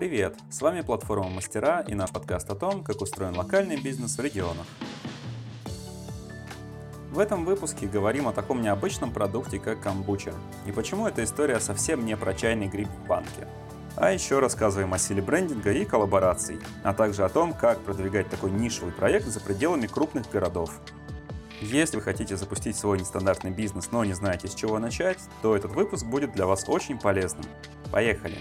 [0.00, 0.34] Привет!
[0.48, 4.64] С вами платформа Мастера и наш подкаст о том, как устроен локальный бизнес в регионах.
[7.10, 10.32] В этом выпуске говорим о таком необычном продукте, как камбуча,
[10.66, 13.46] и почему эта история совсем не про чайный гриб в банке.
[13.94, 18.52] А еще рассказываем о силе брендинга и коллабораций, а также о том, как продвигать такой
[18.52, 20.80] нишевый проект за пределами крупных городов.
[21.60, 25.72] Если вы хотите запустить свой нестандартный бизнес, но не знаете с чего начать, то этот
[25.72, 27.44] выпуск будет для вас очень полезным.
[27.92, 28.38] Поехали!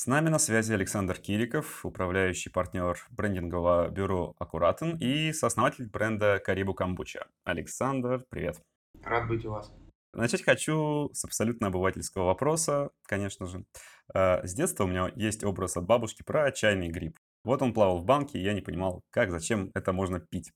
[0.00, 6.72] С нами на связи Александр Кириков, управляющий партнер брендингового бюро «Аккуратен» и сооснователь бренда «Карибу
[6.72, 7.26] Камбуча».
[7.44, 8.62] Александр, привет.
[9.02, 9.70] Рад быть у вас.
[10.14, 13.66] Начать хочу с абсолютно обывательского вопроса, конечно же.
[14.14, 17.18] Э, с детства у меня есть образ от бабушки про чайный гриб.
[17.44, 20.50] Вот он плавал в банке, и я не понимал, как, зачем это можно пить.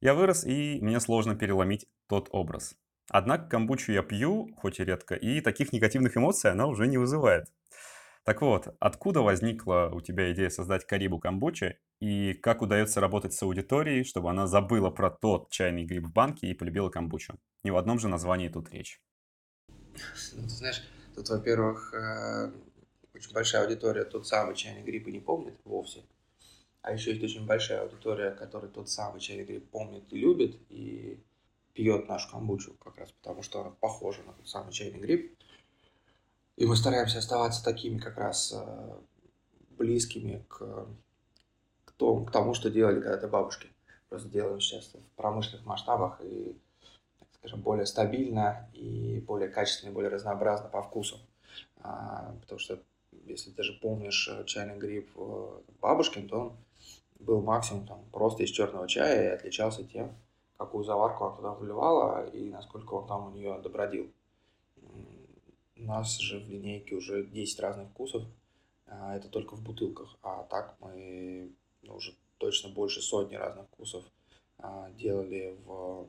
[0.00, 2.74] Я вырос, и мне сложно переломить тот образ.
[3.08, 7.44] Однако камбучу я пью, хоть и редко, и таких негативных эмоций она уже не вызывает.
[8.24, 13.42] Так вот, откуда возникла у тебя идея создать Карибу Камбуча и как удается работать с
[13.42, 17.38] аудиторией, чтобы она забыла про тот чайный гриб в банке и полюбила камбучу?
[17.64, 19.02] Не в одном же названии тут речь.
[20.32, 20.82] Ну, знаешь,
[21.14, 22.50] тут, во-первых, э,
[23.14, 26.02] очень большая аудитория тот самый чайный гриб и не помнит вовсе.
[26.80, 31.22] А еще есть очень большая аудитория, которая тот самый чайный гриб помнит и любит, и
[31.74, 35.36] пьет нашу камбучу как раз потому, что она похожа на тот самый чайный гриб.
[36.56, 38.96] И мы стараемся оставаться такими как раз э,
[39.70, 40.86] близкими к,
[41.84, 43.68] к, тому, к тому, что делали когда-то бабушки.
[44.08, 46.56] Просто делаем сейчас в промышленных масштабах и,
[47.18, 51.18] так скажем, более стабильно и более качественно, и более разнообразно по вкусу.
[51.78, 52.80] А, потому что,
[53.24, 56.56] если ты же помнишь э, чайный гриб э, бабушкин, то он
[57.18, 60.14] был максимум там, просто из черного чая и отличался тем,
[60.56, 64.12] какую заварку она туда вливала и насколько он там у нее добродил.
[65.84, 68.24] У нас же в линейке уже 10 разных вкусов.
[68.86, 70.16] А, это только в бутылках.
[70.22, 71.52] А так мы
[71.82, 74.02] ну, уже точно больше сотни разных вкусов
[74.58, 76.08] а, делали в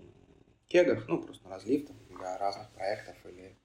[0.68, 3.58] кегах, ну, просто на разлив там, для разных проектов или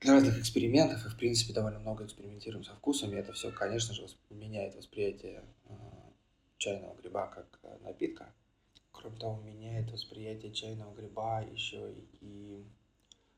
[0.00, 1.06] для разных экспериментов.
[1.06, 3.20] И, в принципе, довольно много экспериментируем со вкусами.
[3.20, 6.10] Это все, конечно же, меняет восприятие а,
[6.56, 7.46] чайного гриба как
[7.82, 8.34] напитка.
[8.90, 12.64] Кроме того, меняет восприятие чайного гриба еще и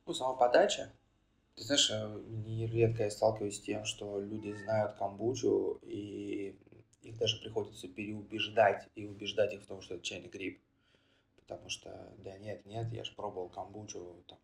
[0.07, 0.91] ну, сама подача.
[1.61, 6.57] Ты знаешь, э, нередко я сталкиваюсь с тем, что люди знают камбучу, и
[7.03, 10.59] их даже приходится переубеждать и убеждать их в том, что это чайный гриб.
[11.37, 14.39] Потому что, да нет, нет, я же пробовал камбучу там,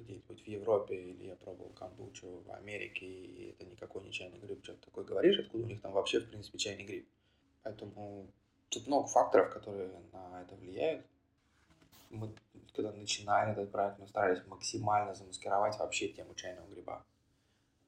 [0.00, 4.62] где-нибудь в Европе, или я пробовал камбучу в Америке, и это никакой не чайный гриб.
[4.62, 7.08] Что ты такое говоришь, откуда у них там вообще, в принципе, чайный гриб?
[7.62, 8.30] Поэтому
[8.68, 11.06] тут много факторов, которые на это влияют
[12.10, 12.34] мы,
[12.74, 17.04] когда начинали этот проект, мы старались максимально замаскировать вообще тему чайного гриба.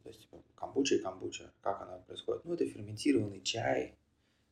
[0.03, 2.45] То есть, типа, камбуча и камбуча, как она происходит?
[2.45, 3.97] Ну, это ферментированный чай.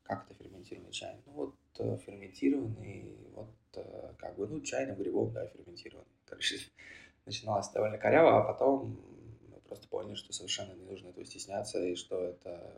[0.02, 1.20] Как это ферментированный чай?
[1.26, 6.06] Ну, вот э, ферментированный, вот э, как бы, ну, чайным грибом, да, ферментированный.
[6.26, 6.58] Короче,
[7.26, 8.98] начиналось довольно коряво, а потом
[9.50, 12.74] мы просто поняли, что совершенно не нужно этого стесняться, и что это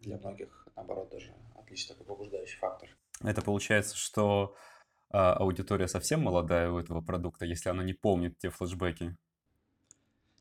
[0.00, 2.88] для многих, наоборот, даже отличный такой побуждающий фактор.
[3.22, 4.54] Это получается, что
[5.10, 9.16] а аудитория совсем молодая у этого продукта, если она не помнит те флешбеки?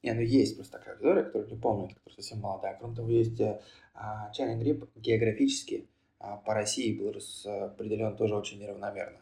[0.03, 2.77] Не, ну есть просто такая аудитория, которая не помнит, которая совсем молодая.
[2.77, 3.61] Кроме того, есть э,
[3.94, 5.88] а, гриб географически
[6.19, 9.19] а, по России был распределен тоже очень неравномерно.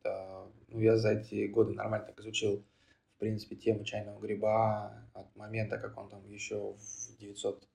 [0.00, 2.64] Это, ну, я за эти годы нормально так изучил,
[3.16, 7.66] в принципе, тему чайного гриба от момента, как он там еще в 900...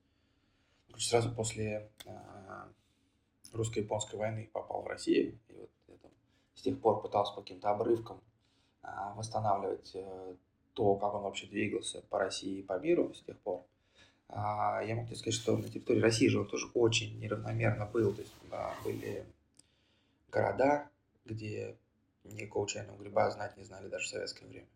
[0.96, 2.68] Сразу после а,
[3.52, 5.38] русско-японской войны попал в Россию.
[5.48, 5.70] И вот
[6.54, 8.20] с тех пор пытался по каким-то обрывкам
[8.82, 10.34] а, восстанавливать э,
[10.74, 13.64] то, как он вообще двигался по России и по миру с тех пор.
[14.28, 18.12] А, я могу сказать, что на территории России же он тоже очень неравномерно был.
[18.14, 18.34] То есть
[18.84, 19.24] были
[20.30, 20.88] города,
[21.24, 21.76] где
[22.24, 24.68] никакого чайного гриба знать не знали даже в советское время.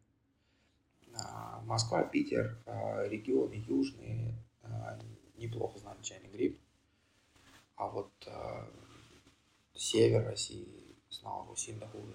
[1.15, 4.35] А, Москва, Питер, регионы южные
[5.37, 6.59] неплохо знали чайный гриб.
[7.77, 8.13] А вот
[9.75, 12.15] север России, знал его сильно хуже.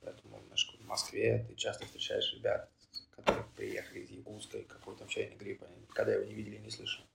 [0.00, 2.70] Поэтому немножко в Москве ты часто встречаешь ребят,
[3.10, 6.70] которые приехали из Якутска, и какой там чайный грипп, они никогда его не видели не
[6.70, 7.06] слышали.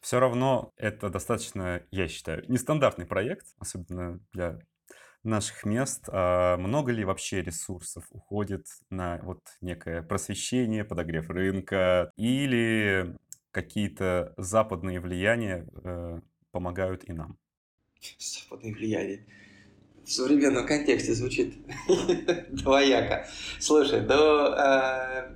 [0.00, 4.58] Все равно это достаточно, я считаю, нестандартный проект, особенно для
[5.22, 6.08] наших мест.
[6.08, 13.16] А много ли вообще ресурсов уходит на вот некое просвещение, подогрев рынка или
[13.52, 16.20] какие-то западные влияния э,
[16.50, 17.38] помогают и нам?
[18.18, 19.24] Западные влияния.
[20.04, 21.54] В современном контексте звучит
[22.50, 23.24] двояко.
[23.60, 25.34] Слушай, да, э,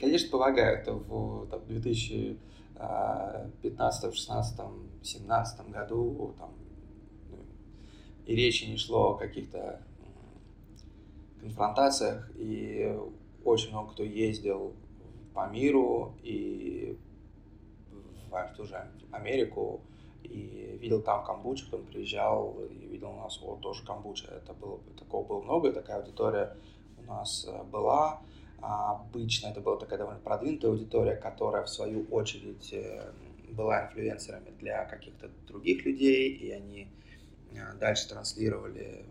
[0.00, 0.86] конечно, помогают.
[0.86, 4.60] В там, 2015, 16,
[5.02, 6.50] 17 году там,
[7.30, 7.38] ну,
[8.26, 9.82] и речи не шло о каких-то
[11.40, 12.96] конфронтациях, и
[13.44, 14.74] очень много кто ездил
[15.34, 16.96] по миру и
[18.30, 19.80] в ту же Америку,
[20.22, 24.26] и видел там камбучу, потом приезжал и видел у нас вот тоже камбуча.
[24.28, 26.56] Это было, такого было много, и такая аудитория
[26.98, 28.20] у нас э, была.
[28.60, 33.12] А обычно это была такая довольно продвинутая аудитория, которая в свою очередь э,
[33.50, 36.88] была инфлюенсерами для каких-то других людей, и они
[37.52, 39.06] э, дальше транслировали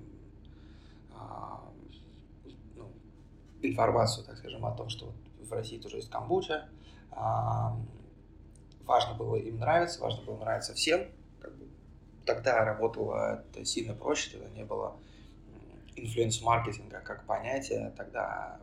[1.13, 1.63] а,
[2.75, 2.92] ну,
[3.62, 6.69] информацию, так скажем, о том, что в России тоже есть камбуча.
[8.88, 11.12] Важно было им нравиться, важно было нравиться всем.
[11.42, 11.68] Как бы,
[12.25, 14.98] тогда работало это сильно проще, тогда не было
[15.98, 18.60] инфлюенс-маркетинга как понятия, тогда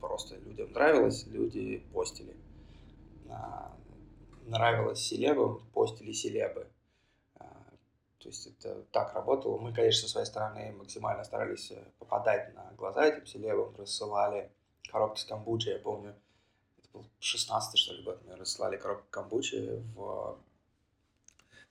[0.00, 2.34] просто людям нравилось, люди постили.
[4.46, 6.66] Нравилось селебам, постили селебы.
[7.36, 7.44] А,
[8.18, 9.56] то есть это так работало.
[9.58, 14.50] Мы, конечно, со своей стороны максимально старались попадать на глаза этим селебам, рассылали
[14.90, 16.16] коробки с камбучи, я помню,
[16.92, 20.38] был 16 что ли, год, мы рассылали коробку камбучи в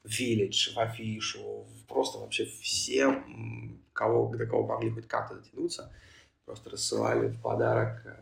[0.03, 5.94] Village, в Афишу, просто вообще всем, кого, до кого могли хоть как-то дотянуться,
[6.45, 8.15] просто рассылали в подарок, э,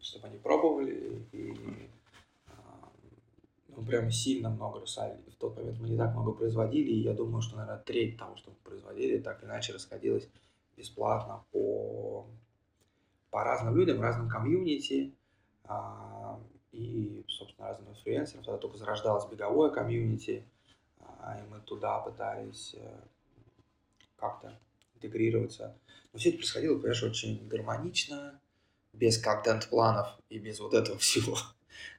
[0.00, 1.88] чтобы они пробовали, и
[2.48, 2.90] а,
[3.68, 5.18] ну, прямо сильно много рассылали.
[5.30, 8.36] В тот момент мы не так много производили, и я думаю, что, наверное, треть того,
[8.36, 10.28] что мы производили, так или иначе расходилось
[10.76, 12.26] бесплатно по,
[13.30, 15.14] по разным людям, разным комьюнити,
[16.72, 18.44] и, собственно, разным инфлюенсерам.
[18.44, 20.44] Тогда только зарождалось беговое комьюнити,
[21.00, 23.00] а, и мы туда пытались э,
[24.16, 24.58] как-то
[24.94, 25.76] интегрироваться.
[26.12, 28.40] Но все это происходило, конечно, очень гармонично,
[28.92, 31.36] без контент-планов и без вот этого всего.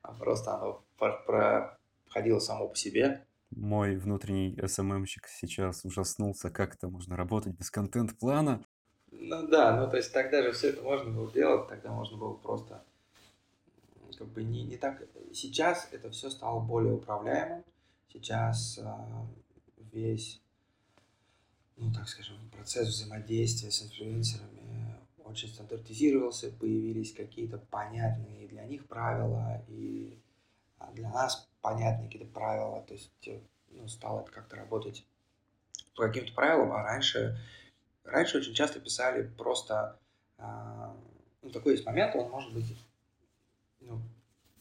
[0.01, 3.25] А просто оно проходило само по себе.
[3.55, 8.63] Мой внутренний СММщик сейчас ужаснулся, как это можно работать без контент-плана.
[9.11, 12.33] Ну да, ну то есть тогда же все это можно было делать, тогда можно было
[12.33, 12.83] просто
[14.15, 15.01] как бы не, не так...
[15.33, 17.63] Сейчас это все стало более управляемым.
[18.09, 19.27] Сейчас а,
[19.91, 20.41] весь,
[21.77, 29.63] ну так скажем, процесс взаимодействия с инфлюенсерами очень стандартизировался, появились какие-то понятные для них правила,
[29.67, 30.19] и
[30.77, 33.11] а, для нас понятные какие-то правила, то есть
[33.71, 35.05] ну, стало это как-то работать
[35.95, 37.37] по каким-то правилам, а раньше,
[38.03, 39.99] раньше очень часто писали просто,
[40.37, 40.95] а,
[41.41, 42.77] ну, такой есть момент, он может быть
[43.87, 44.01] ну,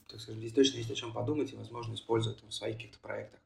[0.09, 3.41] так сказать, здесь точно есть о чем подумать и, возможно, использовать в своих каких-то проектах.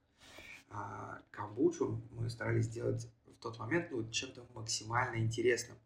[0.71, 5.77] А камбучу мы старались сделать в тот момент ну, чем-то максимально интересным.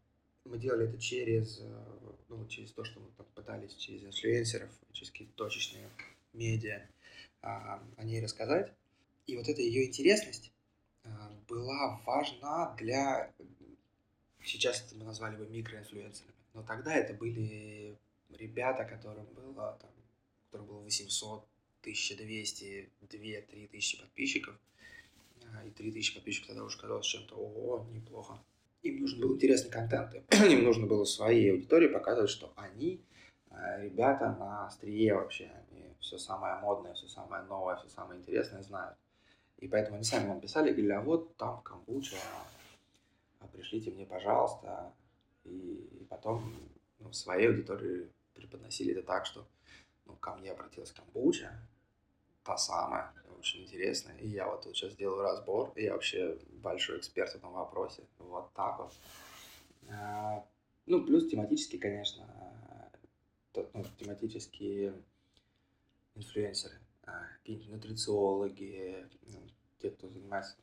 [0.45, 5.35] Мы делали это через, э, ну, через то, что мы пытались через инфлюенсеров, через какие-то
[5.35, 5.91] точечные
[6.33, 6.87] медиа
[7.43, 8.73] а, о ней рассказать.
[9.27, 10.53] И вот эта ее интересность
[11.05, 13.33] а, была важна для,
[14.43, 17.97] сейчас это мы назвали бы микроинфлюенсерами, но тогда это были
[18.39, 19.91] ребята, которым было, там,
[20.47, 21.45] которым было 800,
[21.83, 24.55] 1200, 2-3 тысячи подписчиков,
[25.53, 28.39] а, и 3 тысячи подписчиков тогда уже казалось чем-то, ого, неплохо.
[28.83, 33.03] Им нужен был интересный контент, им нужно было своей аудитории показывать, что они
[33.51, 38.63] а, ребята на острие вообще, они все самое модное, все самое новое, все самое интересное
[38.63, 38.97] знают.
[39.59, 42.17] И поэтому они сами нам писали, говорили, а вот там камбуча,
[43.41, 44.93] а пришлите мне, пожалуйста.
[45.45, 46.55] И потом
[46.99, 48.09] ну, своей аудитории
[48.41, 49.47] преподносили это так, что
[50.07, 51.53] ну, ко мне обратилась камбуча,
[52.43, 54.17] та самая, очень интересная.
[54.19, 58.03] И я вот тут сейчас делаю разбор, и я вообще большой эксперт в этом вопросе.
[58.19, 58.93] Вот так вот.
[59.89, 60.45] А,
[60.87, 62.27] ну, плюс тематические, конечно,
[63.55, 64.95] ну, тематические
[66.15, 69.47] инфлюенсеры, а, какие-нибудь нутрициологи, ну,
[69.79, 70.57] те, кто занимается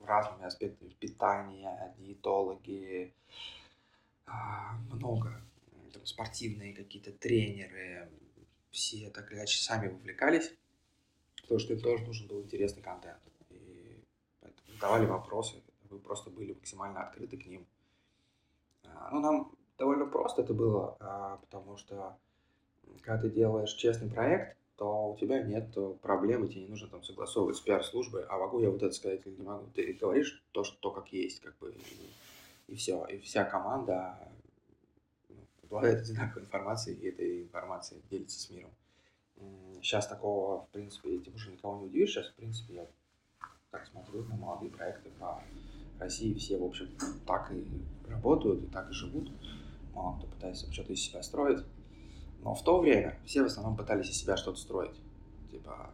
[0.00, 3.14] разными аспектами питания, диетологи,
[4.26, 5.42] а, много
[5.94, 8.10] там, спортивные какие-то тренеры,
[8.70, 10.52] все так или иначе сами вовлекались,
[11.42, 13.20] потому что им тоже нужен был интересный контент.
[13.50, 14.02] И
[14.40, 17.66] поэтому задавали вопросы, вы просто были максимально открыты к ним.
[18.84, 22.18] А, ну, нам довольно просто это было, а, потому что
[23.02, 27.56] когда ты делаешь честный проект, то у тебя нет проблемы, тебе не нужно там согласовывать
[27.56, 29.68] с пиар-службой, а могу я вот это сказать или не могу.
[29.72, 33.04] Ты говоришь то, что то, как есть, как бы, и, и все.
[33.06, 34.18] И вся команда
[35.74, 38.70] обладает одинаковой информацией, и этой информацией делится с миром.
[39.82, 42.12] Сейчас такого, в принципе, этим уже никого не удивишь.
[42.12, 42.86] Сейчас, в принципе, я
[43.70, 45.42] так смотрю на молодые проекты по
[45.98, 46.88] России все, в общем,
[47.26, 47.66] так и
[48.08, 49.30] работают, и так и живут.
[49.92, 51.64] Мало кто пытается что-то из себя строить.
[52.42, 54.96] Но в то время все в основном пытались из себя что-то строить.
[55.50, 55.90] Типа,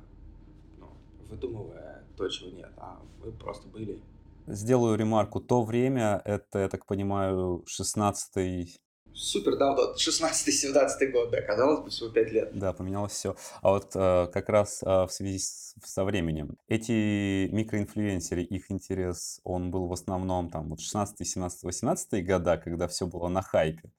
[0.78, 0.88] ну,
[1.28, 2.70] выдумывая то, чего нет.
[2.76, 4.02] А мы просто были
[4.46, 5.40] Сделаю ремарку.
[5.40, 8.80] То время, это, я так понимаю, 16
[9.14, 12.50] Супер давно, 16-17 год, да, казалось бы, всего 5 лет.
[12.58, 13.36] Да, поменялось все.
[13.60, 19.40] А вот э, как раз э, в связи с, со временем, эти микроинфлюенсеры, их интерес,
[19.44, 23.92] он был в основном там вот 16, 17, 18 года, когда все было на хайпе,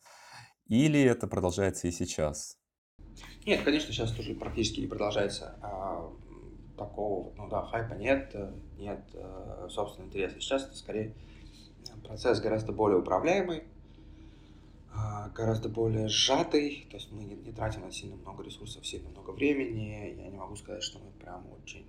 [0.67, 2.57] или это продолжается и сейчас?
[3.45, 5.57] Нет, конечно, сейчас тоже практически не продолжается.
[5.61, 6.09] А,
[6.77, 8.33] такого, ну да, хайпа нет,
[8.77, 10.39] нет э, собственного интереса.
[10.39, 11.13] Сейчас это скорее
[12.03, 13.63] процесс гораздо более управляемый,
[15.29, 19.31] гораздо более сжатый, то есть мы не, не тратим на сильно много ресурсов, сильно много
[19.31, 20.15] времени.
[20.17, 21.87] Я не могу сказать, что мы прям очень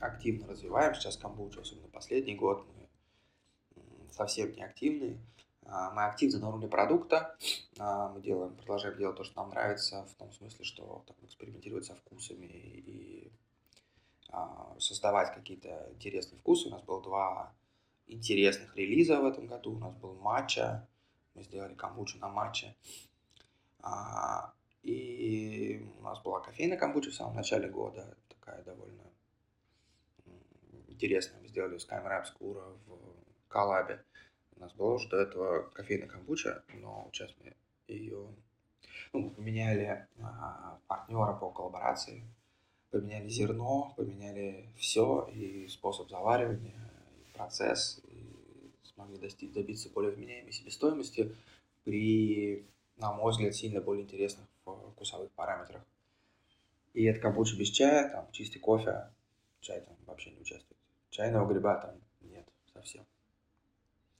[0.00, 5.18] активно развиваем сейчас камбучу, особенно последний год мы совсем не активны.
[5.64, 7.36] А, мы активны на уровне продукта,
[7.78, 11.84] а, мы делаем, продолжаем делать то, что нам нравится, в том смысле, что так, экспериментировать
[11.84, 13.32] со вкусами и
[14.78, 16.68] создавать какие-то интересные вкусы.
[16.68, 17.54] У нас было два
[18.06, 19.72] интересных релиза в этом году.
[19.72, 20.86] У нас был матча,
[21.38, 22.74] мы сделали камбучу на матче.
[23.80, 24.52] А,
[24.82, 29.04] и у нас была кофейная камбуча в самом начале года, такая довольно
[30.88, 31.40] интересная.
[31.40, 34.04] Мы сделали с камерой обскура в коллабе.
[34.56, 37.54] У нас была уже до этого кофейная камбуча, но сейчас мы
[37.86, 38.34] ее
[39.12, 42.24] ну, поменяли а, партнера по коллаборации,
[42.90, 46.90] поменяли зерно, поменяли все, и способ заваривания,
[47.20, 48.00] и процесс,
[48.98, 51.32] смогли достичь, добиться более вменяемой себестоимости
[51.84, 55.82] при, на мой взгляд, сильно более интересных вкусовых параметрах.
[56.94, 59.10] И это камбуча без чая, там чистый кофе,
[59.60, 60.76] чай там вообще не участвует.
[61.10, 61.94] Чайного гриба там
[62.28, 63.06] нет совсем.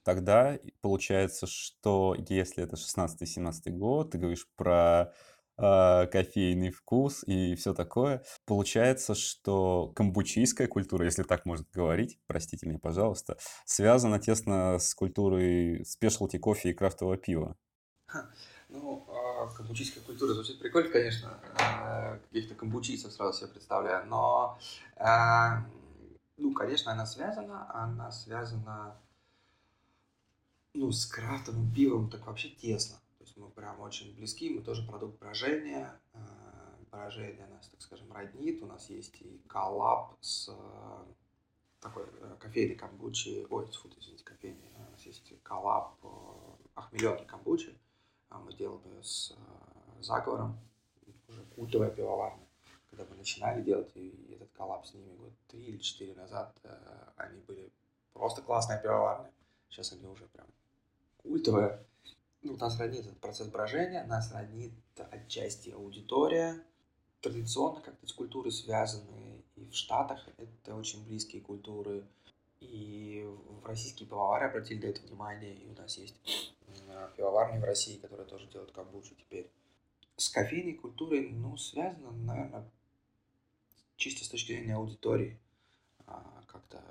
[0.03, 5.11] Тогда получается, что если это 16-17 год, ты говоришь про э,
[5.59, 8.23] кофейный вкус и все такое.
[8.45, 15.85] Получается, что камбучийская культура, если так можно говорить, простите меня, пожалуйста, связана тесно с культурой
[15.85, 17.57] спешлти кофе и крафтового пива.
[18.69, 21.39] Ну, а, камбучийская культура звучит прикольно, конечно.
[21.59, 24.05] А, каких-то камбучийцев сразу себе представляю.
[24.07, 24.59] Но,
[24.95, 25.65] а,
[26.37, 27.67] ну, конечно, она связана.
[27.73, 28.95] Она связана
[30.75, 32.99] ну, с крафтовым пивом так вообще тесно
[33.39, 35.99] мы прям очень близки, мы тоже продукт брожения.
[36.13, 36.19] Э,
[36.91, 38.61] брожение нас, так скажем, роднит.
[38.61, 41.05] У нас есть и collab с э,
[41.79, 45.95] такой э, кофейной камбучи, ой, фу, извините, кофейной, у нас есть collab
[46.75, 47.77] охмеленной камбучи,
[48.29, 49.33] а мы делаем ее с
[50.01, 50.59] Заговором,
[51.27, 52.45] уже культовая пивоварня.
[52.89, 56.57] Когда мы начинали делать и этот collab с ними год три или четыре назад,
[57.17, 57.71] они были
[58.13, 59.31] просто классная пивоварня.
[59.69, 60.47] Сейчас они уже прям
[61.17, 61.85] культовая
[62.41, 64.73] ну, нас роднит этот процесс брожения, нас роднит
[65.11, 66.63] отчасти аудитория.
[67.21, 72.05] Традиционно как-то с культурой связаны и в Штатах это очень близкие культуры,
[72.61, 76.15] и в российские пивовары обратили до этого внимание, и у нас есть
[77.17, 79.49] пивоварни в России, которые тоже делают камбучу теперь.
[80.15, 82.69] С кофейной культурой, ну, связано, наверное,
[83.95, 85.39] чисто с точки зрения аудитории.
[86.05, 86.83] А, как-то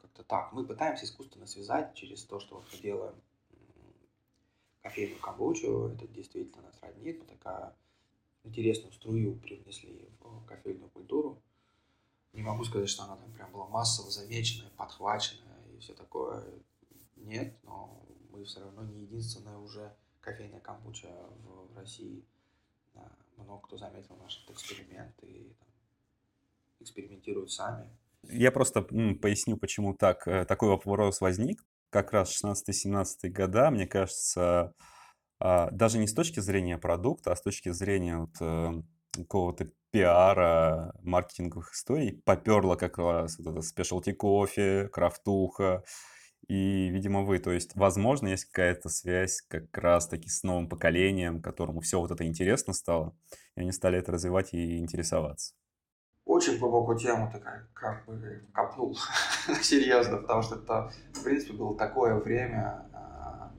[0.00, 0.52] как так.
[0.52, 3.14] Мы пытаемся искусственно связать через то, что мы делаем
[4.86, 7.74] кофейную камбучу, это действительно нас роднит, мы такая
[8.44, 11.42] интересную струю привнесли в кофейную культуру.
[12.32, 16.44] Не могу сказать, что она там прям была массово замеченная, подхваченная и все такое.
[17.16, 18.00] Нет, но
[18.30, 21.08] мы все равно не единственная уже кофейная камбуча
[21.42, 22.24] в, России.
[23.36, 25.68] Много кто заметил наш эксперимент и там,
[26.80, 27.90] экспериментируют сами.
[28.22, 34.74] Я просто поясню, почему так, э, такой вопрос возник как раз 16-17 года, мне кажется,
[35.38, 38.82] а, даже не с точки зрения продукта, а с точки зрения вот э,
[39.14, 45.84] какого-то пиара, маркетинговых историй, поперло как раз вот это спешлти кофе, крафтуха,
[46.48, 47.38] и, видимо, вы.
[47.38, 52.24] То есть, возможно, есть какая-то связь как раз-таки с новым поколением, которому все вот это
[52.24, 53.16] интересно стало,
[53.56, 55.54] и они стали это развивать и интересоваться
[56.26, 58.94] очень глубокую тему ты как, бы копнул
[59.62, 63.52] серьезно, потому что это, в принципе, было такое время, а,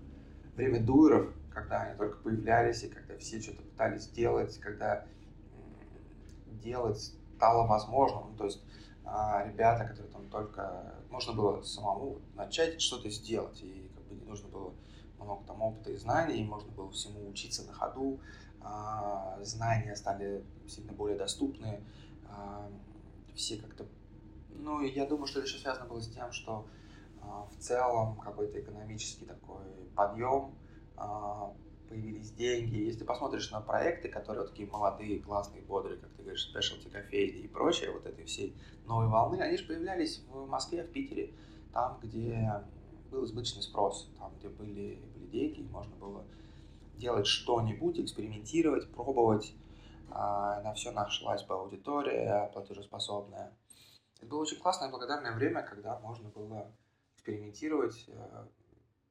[0.56, 5.06] время дуэров, когда они только появлялись, и когда все что-то пытались делать, когда
[6.62, 8.36] делать стало возможным.
[8.36, 8.62] То есть
[9.06, 10.94] а, ребята, которые там только...
[11.10, 14.74] Можно было самому начать что-то сделать, и как бы не нужно было
[15.18, 18.20] много там опыта и знаний, и можно было всему учиться на ходу,
[18.62, 21.82] а, знания стали сильно более доступны,
[23.36, 23.86] все как-то...
[24.50, 26.68] Ну, я думаю, что это еще связано было с тем, что
[27.22, 29.64] э, в целом какой-то экономический такой
[29.96, 30.56] подъем,
[31.88, 32.78] появились деньги.
[32.78, 36.90] Если ты посмотришь на проекты, которые вот такие молодые, классные, бодрые, как ты говоришь, Specialty
[36.90, 38.56] кофейни и прочее, вот этой всей
[38.86, 41.34] новой волны, они же появлялись в Москве, в Питере,
[41.74, 42.64] там, где
[43.12, 46.24] был избыточный спрос, там, где были, были деньги, можно было
[46.98, 49.54] делать что-нибудь, экспериментировать, пробовать.
[50.12, 53.52] А, на все нашлась бы аудитория платежеспособная.
[54.18, 56.72] Это было очень классное, благодарное время, когда можно было
[57.16, 58.06] экспериментировать.
[58.08, 58.46] Э,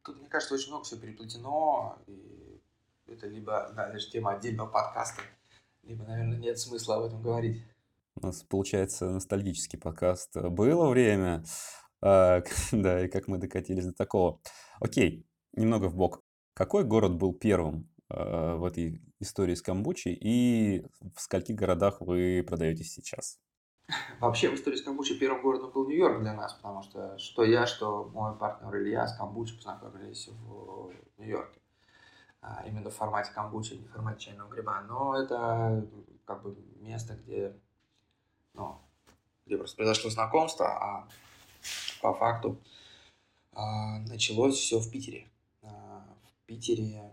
[0.03, 2.61] тут, мне кажется, очень много всего переплетено, и
[3.07, 5.23] это либо, знаешь, тема отдельного подкаста,
[5.83, 7.62] либо, наверное, нет смысла об этом говорить.
[8.17, 10.37] У нас получается ностальгический подкаст.
[10.37, 11.45] Было время,
[12.00, 14.41] а, да, и как мы докатились до такого.
[14.81, 16.23] Окей, немного в бок.
[16.55, 22.93] Какой город был первым в этой истории с камбучей и в скольких городах вы продаетесь
[22.93, 23.41] сейчас?
[24.21, 27.67] Вообще, в истории с камбучей первым городом был Нью-Йорк для нас, потому что что я,
[27.67, 31.61] что мой партнер Илья с камбучей познакомились в Нью-Йорке.
[32.41, 34.81] А, именно в формате камбучи, не в формате чайного гриба.
[34.83, 35.87] Но это
[36.25, 37.57] как бы место, где,
[38.55, 38.81] ну,
[39.47, 41.09] где просто произошло знакомство, а
[42.03, 42.61] по факту
[43.53, 45.29] а, началось все в Питере.
[45.63, 47.11] А, в Питере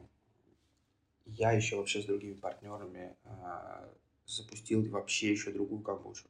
[1.26, 3.90] я еще вообще с другими партнерами а,
[4.26, 6.28] запустил вообще еще другую камбучу.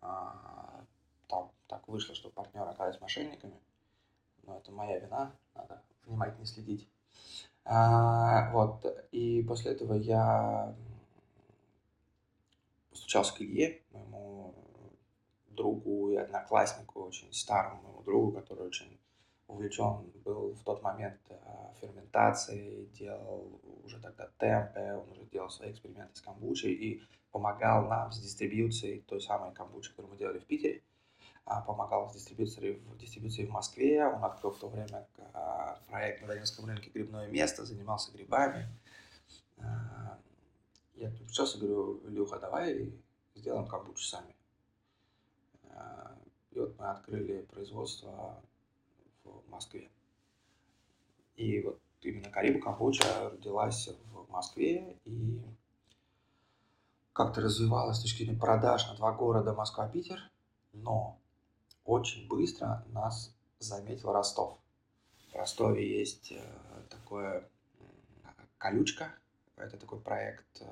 [0.00, 0.84] А,
[1.28, 3.60] там так вышло, что партнеры оказались мошенниками.
[4.42, 6.88] Но это моя вина, надо внимательно следить.
[7.64, 10.74] А, вот, и после этого я
[12.90, 14.54] постучался к Илье, моему
[15.48, 18.98] другу и однокласснику, очень старому моему другу, который очень
[19.50, 21.36] увлечен был в тот момент э,
[21.80, 27.02] ферментацией, делал уже тогда темпы, он уже делал свои эксперименты с камбучей и
[27.32, 30.82] помогал нам с дистрибьюцией той самой камбучи, которую мы делали в Питере,
[31.44, 36.22] а, помогал с дистрибьюцией в, дистрибьюции в Москве, он открыл в то время а, проект
[36.22, 38.68] на Ленинском рынке «Грибное место», занимался грибами.
[39.58, 40.18] А,
[40.94, 42.92] я сейчас говорю, Илюха, давай
[43.34, 44.34] сделаем камбучу сами.
[46.50, 48.42] И вот мы открыли производство
[49.24, 49.90] в Москве.
[51.36, 55.40] И вот именно Карибу камбуча родилась в Москве и
[57.12, 60.20] как-то развивалась с точки зрения продаж на два города Москва-Питер,
[60.72, 61.18] но
[61.84, 64.58] очень быстро нас заметил Ростов.
[65.32, 66.42] В Ростове есть э,
[66.88, 67.48] такое
[68.58, 69.14] колючка,
[69.56, 70.66] это такой проект э,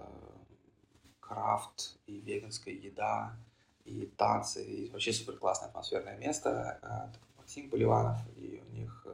[1.20, 3.36] крафт и веганская еда,
[3.84, 7.12] и танцы, и вообще супер классное атмосферное место.
[7.48, 9.06] Э, Максим Поливанов, и у них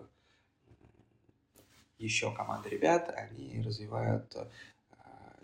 [1.99, 4.37] еще команда ребят, они развивают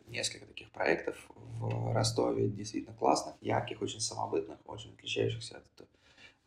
[0.08, 5.88] несколько таких проектов в Ростове, действительно классных, ярких, очень самобытных, очень отличающихся от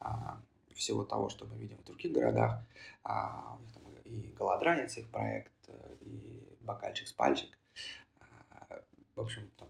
[0.01, 0.37] а,
[0.75, 2.61] всего того, что мы видим в других городах.
[3.03, 5.53] А, у них там и голодранец их проект,
[6.01, 7.57] и бокальчик с пальчик.
[8.19, 8.81] А,
[9.15, 9.69] в общем, там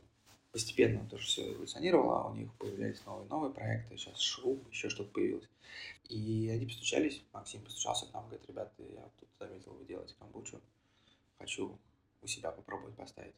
[0.53, 5.49] постепенно тоже все эволюционировало, у них появлялись новые новые проекты, сейчас Шруб, еще что-то появилось.
[6.09, 10.61] И они постучались, Максим постучался к нам, говорит, ребята, я тут заметил, вы делаете камбучу,
[11.39, 11.77] хочу
[12.21, 13.33] у себя попробовать поставить.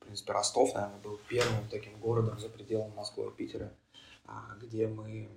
[0.00, 3.72] В принципе, Ростов, наверное, был первым таким городом за пределами Москвы и Питера,
[4.60, 5.28] где мы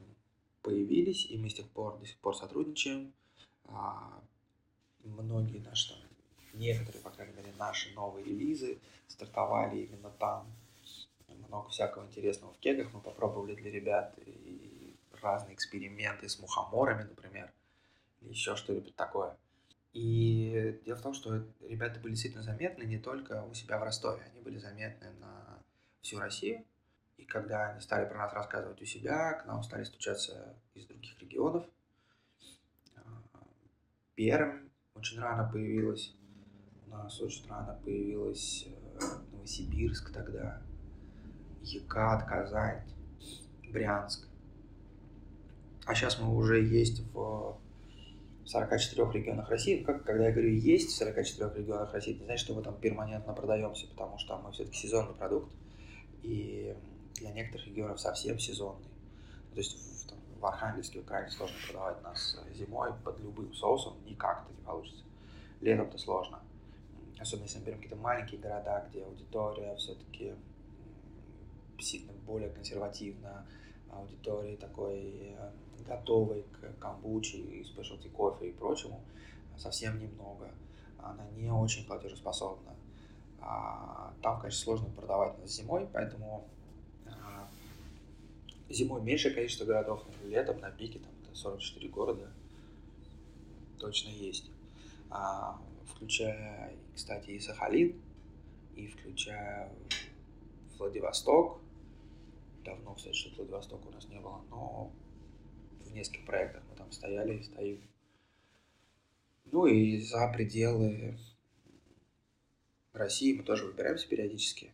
[0.61, 3.13] появились, и мы с тех пор до сих пор сотрудничаем.
[3.65, 4.21] А,
[5.03, 5.99] многие наши, там,
[6.53, 10.47] некоторые, по крайней мере, наши новые релизы стартовали именно там.
[11.47, 14.17] Много всякого интересного в кегах мы попробовали для ребят.
[14.25, 17.51] И разные эксперименты с мухоморами, например,
[18.21, 19.37] или еще что-нибудь такое.
[19.93, 24.23] И дело в том, что ребята были действительно заметны не только у себя в Ростове,
[24.31, 25.59] они были заметны на
[26.01, 26.63] всю Россию.
[27.17, 31.19] И когда они стали про нас рассказывать у себя, к нам стали стучаться из других
[31.19, 31.65] регионов.
[32.95, 33.01] А,
[34.13, 36.13] Пермь очень рано появилась.
[36.85, 38.99] У нас очень рано появилась э,
[39.31, 40.61] Новосибирск тогда,
[41.73, 42.81] Екат, Казань,
[43.71, 44.27] Брянск.
[45.85, 47.57] А сейчас мы уже есть в
[48.45, 49.83] 44 регионах России.
[49.83, 52.75] Как, когда я говорю «есть» в 44 регионах России, это не значит, что мы там
[52.75, 55.51] перманентно продаемся, потому что мы все-таки сезонный продукт.
[56.23, 56.75] И
[57.15, 58.87] для некоторых регионов совсем сезонный.
[59.51, 64.53] То есть в, там, в Архангельске крайне сложно продавать нас зимой под любым соусом, никак-то
[64.53, 65.03] не получится.
[65.61, 66.39] Летом-то сложно.
[67.19, 70.33] Особенно если мы берем какие-то маленькие города, где аудитория все-таки
[71.79, 73.45] сильно более консервативна,
[73.89, 75.51] аудитории такой э,
[75.87, 79.01] готовой к камбуче и спешлти кофе и прочему
[79.57, 80.49] совсем немного.
[80.99, 82.75] Она не очень платежеспособна.
[83.39, 86.47] А, там, конечно, сложно продавать нас зимой, поэтому
[88.69, 92.27] Зимой меньшее количество городов, летом на пике там 44 города.
[93.79, 94.49] точно есть.
[95.09, 97.95] А, включая, кстати, и Сахалин,
[98.75, 99.71] и включая
[100.77, 101.59] Владивосток.
[102.67, 104.91] Давно, кстати, что Владивосток у нас не было, но
[105.79, 107.81] в нескольких проектах мы там стояли и стоим.
[109.45, 111.17] Ну и за пределы
[112.91, 114.73] России мы тоже выбираемся периодически.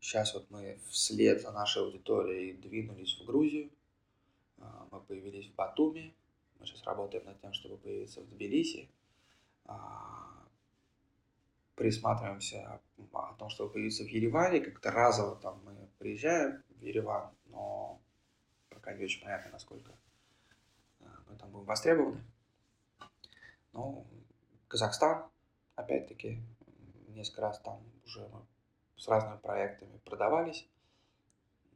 [0.00, 3.70] Сейчас вот мы вслед за нашей аудиторией двинулись в Грузию.
[4.58, 6.14] А, мы появились в Батуми.
[6.60, 8.86] Мы сейчас работаем над тем, чтобы появиться в Тбилиси.
[11.78, 12.80] Присматриваемся
[13.12, 14.60] о том, чтобы появиться в Ереване.
[14.60, 18.00] Как-то разово там мы приезжаем в Ереван, но
[18.68, 19.92] пока не очень понятно, насколько
[21.00, 22.24] а, мы там будем востребованы.
[23.72, 24.04] Ну,
[24.66, 25.30] Казахстан,
[25.76, 26.42] опять-таки,
[27.10, 28.44] несколько раз там уже мы
[28.96, 30.68] с разными проектами продавались.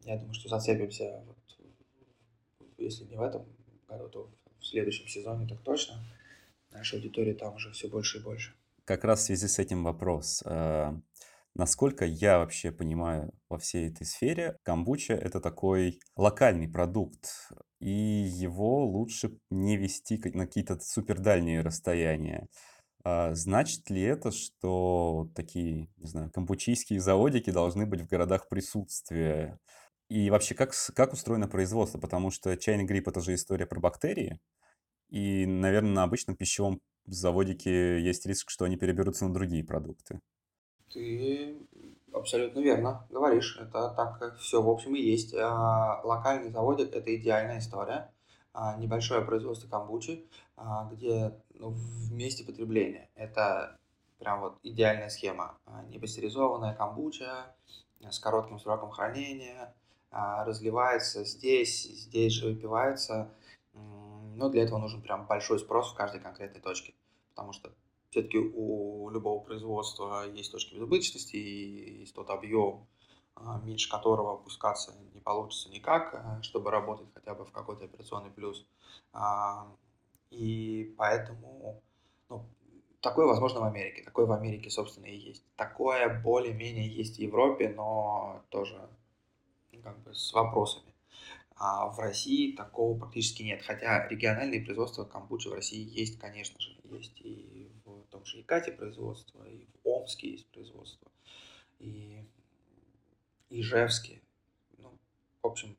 [0.00, 1.38] Я думаю, что зацепимся, вот,
[2.76, 3.46] если не в этом
[3.86, 6.04] году, то в следующем сезоне так точно.
[6.72, 8.52] Наша аудитория там уже все больше и больше.
[8.84, 10.42] Как раз в связи с этим вопрос.
[10.44, 10.92] Э,
[11.54, 18.84] насколько я вообще понимаю во всей этой сфере, камбуча– это такой локальный продукт, и его
[18.84, 22.48] лучше не вести на какие-то супердальние расстояния.
[23.04, 29.58] А, значит ли это, что такие, не знаю, кампучийские заводики должны быть в городах присутствия?
[30.08, 31.98] И вообще, как, как устроено производство?
[31.98, 34.40] Потому что чайный гриб– это же история про бактерии.
[35.10, 40.20] И, наверное, на обычном пищевом заводике есть риск, что они переберутся на другие продукты.
[40.92, 41.56] Ты
[42.12, 43.58] абсолютно верно говоришь.
[43.60, 45.34] Это так все, в общем, и есть.
[45.34, 48.12] А, локальный заводик– это идеальная история.
[48.54, 50.26] А, небольшое производство камбучи,
[50.90, 53.08] где ну, в месте потребления.
[53.14, 53.78] Это
[54.18, 55.58] прям вот идеальная схема.
[55.66, 57.54] А, непастеризованная камбуча
[58.10, 59.74] с коротким сроком хранения,
[60.10, 63.30] а, разливается здесь, здесь же выпивается.
[64.36, 66.94] Но для этого нужен прям большой спрос в каждой конкретной точке.
[67.30, 67.72] Потому что
[68.10, 72.86] все-таки у любого производства есть точки безубыточности, и есть тот объем,
[73.34, 78.66] а, меньше которого опускаться не получится никак, чтобы работать хотя бы в какой-то операционный плюс.
[80.30, 81.82] И поэтому
[82.28, 82.44] ну,
[83.00, 84.02] такое возможно в Америке.
[84.02, 85.44] Такое в Америке, собственно, и есть.
[85.56, 88.88] Такое более-менее есть в Европе, но тоже
[89.72, 90.91] ну, как бы с вопросами.
[91.64, 93.62] А в России такого практически нет.
[93.62, 96.76] Хотя региональные производства камбучи в России есть, конечно же.
[96.82, 101.08] Есть и в том же Якате производство, и в Омске есть производство,
[101.78, 102.24] и
[103.48, 104.20] Ижевске.
[104.78, 104.98] Ну,
[105.40, 105.76] в общем,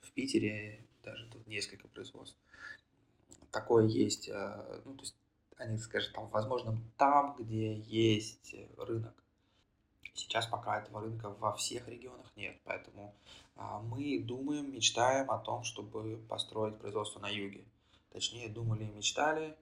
[0.00, 2.36] в Питере даже тут несколько производств
[3.52, 5.14] такое есть, э, ну, то есть
[5.56, 9.14] они, скажем, там, возможно, там, где есть рынок.
[10.14, 15.64] Сейчас пока этого рынка во всех регионах нет, поэтому а, мы думаем, мечтаем о том,
[15.64, 17.64] чтобы построить производство на юге.
[18.12, 19.56] Точнее, думали и мечтали,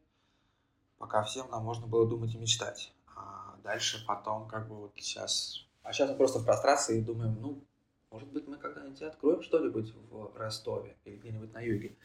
[0.99, 2.93] пока всем нам можно было думать и мечтать.
[3.15, 5.67] А дальше потом, как бы вот сейчас...
[5.83, 7.63] А сейчас мы просто в прострации и думаем, ну,
[8.11, 11.97] может быть, мы когда-нибудь откроем что-нибудь в Ростове или где-нибудь на юге.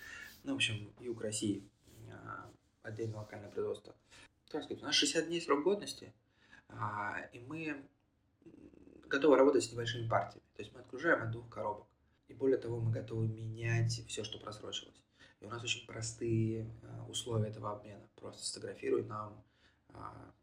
[0.43, 1.69] Ну, в общем, юг России
[2.83, 3.95] отдельное локальное производство.
[4.49, 6.13] Как сказать, у нас 60 дней срок годности,
[6.69, 7.85] а, и мы
[9.07, 10.45] готовы работать с небольшими партиями.
[10.59, 11.87] То есть мы отгружаем от двух коробок.
[12.27, 15.01] И более того, мы готовы менять все, что просрочилось.
[15.39, 18.05] И у нас очень простые а, условия этого обмена.
[18.17, 19.41] Просто сфотографируй нам
[19.93, 20.33] а,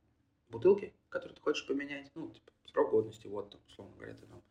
[0.48, 2.10] бутылки, которые ты хочешь поменять.
[2.14, 4.42] Ну, типа, срок годности, вот, там, условно говоря, ты нам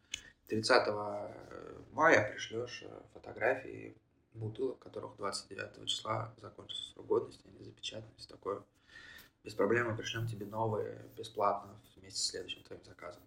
[0.50, 3.98] 30 э, мая пришлешь э, фотографии
[4.34, 8.62] бутылок, которых 29 числа закончится срок годности, они запечатаны, все такое.
[9.44, 13.24] Без проблем мы пришлем тебе новые бесплатно вместе с следующим твоим заказом.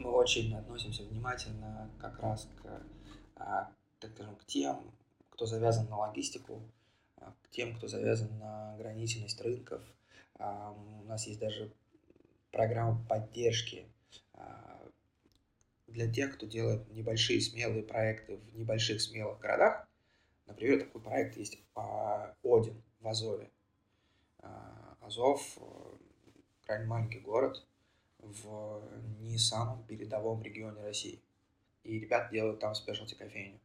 [0.00, 2.82] Мы очень относимся внимательно как раз к,
[3.36, 4.90] а, так скажем, к тем,
[5.28, 6.62] кто завязан на логистику,
[7.16, 9.82] а, к тем, кто завязан на ограниченность рынков.
[10.38, 11.70] А, у нас есть даже
[12.50, 13.86] программа поддержки
[15.86, 19.86] для тех, кто делает небольшие смелые проекты в небольших смелых городах,
[20.46, 23.50] Например, такой проект есть Один в Азове.
[25.00, 25.96] Азов э,–
[26.66, 27.64] крайне маленький город
[28.22, 28.82] в
[29.20, 31.20] не самом передовом регионе России.
[31.82, 33.58] И ребята делают там спешлти кофейню.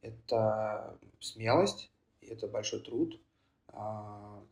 [0.00, 3.20] Это смелость, это большой труд,
[3.68, 4.42] а,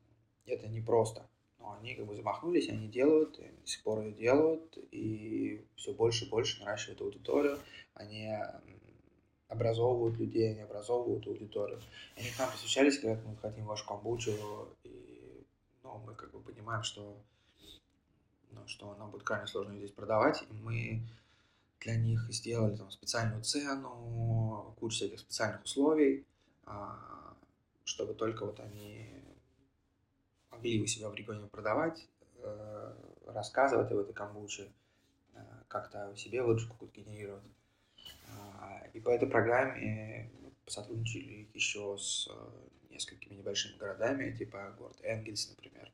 [0.46, 1.26] это непросто.
[1.58, 5.94] Но они как бы замахнулись, они делают, и до сих пор ее делают, и все
[5.94, 7.58] больше и больше наращивают аудиторию.
[7.94, 8.30] Они
[9.48, 11.80] образовывают людей, они образовывают аудиторию.
[12.16, 14.32] Они к нам посвящались, когда мы хотим вашу камбучу,
[14.82, 15.46] и
[15.82, 17.16] ну, мы как бы понимаем, что,
[18.54, 21.02] ну, что нам будет крайне сложно здесь продавать, и мы
[21.80, 26.24] для них сделали там специальную цену, кучу всяких специальных условий,
[26.64, 27.36] а,
[27.84, 29.10] чтобы только вот они
[30.50, 32.94] могли у себя в регионе продавать, э,
[33.26, 34.72] рассказывать об этой камбуче,
[35.34, 37.44] э, как-то в себе какую-то генерировать.
[38.30, 40.30] А, и по этой программе
[40.66, 42.28] сотрудничали еще с
[42.88, 45.92] несколькими небольшими городами, типа город Энгельс, например.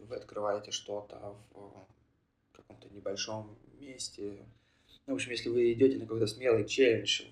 [0.00, 1.86] Вы открываете что-то в
[2.52, 4.44] каком-то небольшом месте,
[5.06, 7.24] ну, в общем, если вы идете на какой-то смелый челлендж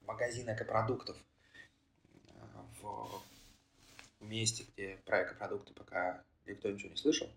[0.00, 1.16] в магазин экопродуктов,
[2.80, 3.22] в
[4.20, 7.28] месте, где про экопродукты пока никто ничего не слышал,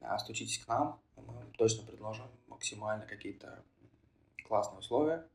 [0.00, 3.62] а стучитесь к нам, мы вам точно предложим максимально какие-то
[4.46, 5.26] классные условия,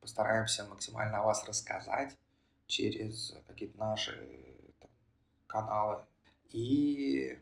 [0.00, 2.16] постараемся максимально о вас рассказать
[2.66, 4.16] через какие-то наши
[4.80, 4.90] там,
[5.46, 6.04] каналы
[6.52, 7.38] и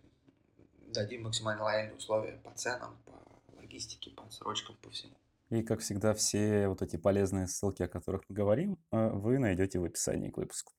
[0.92, 5.14] дадим максимально лояльные условия по ценам, по логистике, по срочкам, по всему.
[5.51, 9.79] И, как всегда, все вот эти полезные ссылки, о которых мы говорим, э, вы найдете
[9.79, 10.73] в описании к выпуску.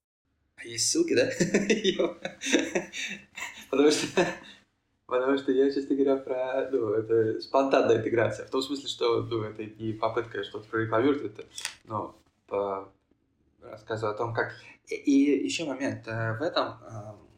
[0.57, 1.29] А есть ссылки, да?
[3.71, 4.07] Потому что,
[5.05, 8.45] потому что я, честно говоря, про, ну, это спонтанная интеграция.
[8.45, 11.45] В том смысле, что, ну, это не попытка что-то прорекламировать, это,
[11.85, 12.15] ну,
[12.47, 12.91] по...
[13.61, 14.53] рассказываю о том, как...
[14.87, 16.07] И еще момент.
[16.07, 17.28] Э, в этом, э,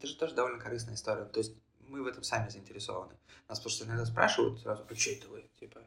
[0.00, 1.26] это же тоже довольно корыстная история.
[1.26, 1.52] То есть
[1.86, 3.12] мы в этом сами заинтересованы.
[3.48, 5.44] Нас просто иногда спрашивают сразу, а что это вы?
[5.58, 5.82] Типа,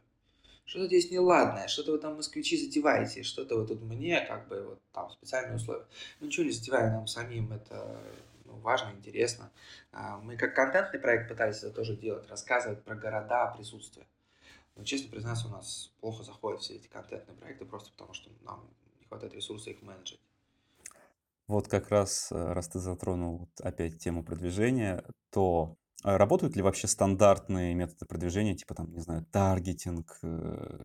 [0.66, 4.80] что-то здесь неладное, что-то вы там москвичи задеваете, что-то вы тут мне, как бы, вот
[4.92, 5.88] там специальные условия.
[6.20, 8.00] Ну, ничего не задеваем, нам самим это
[8.46, 9.52] ну, важно, интересно.
[9.92, 14.06] А, мы как контентный проект пытались это тоже делать, рассказывать про города, присутствие.
[14.76, 18.64] Но, честно признаться, у нас плохо заходят все эти контентные проекты, просто потому что нам
[19.00, 20.20] не хватает ресурса их менеджить.
[21.48, 26.62] Вот как раз, э, раз ты затронул вот опять тему продвижения, то а работают ли
[26.62, 30.84] вообще стандартные методы продвижения, типа там, не знаю, таргетинг, э,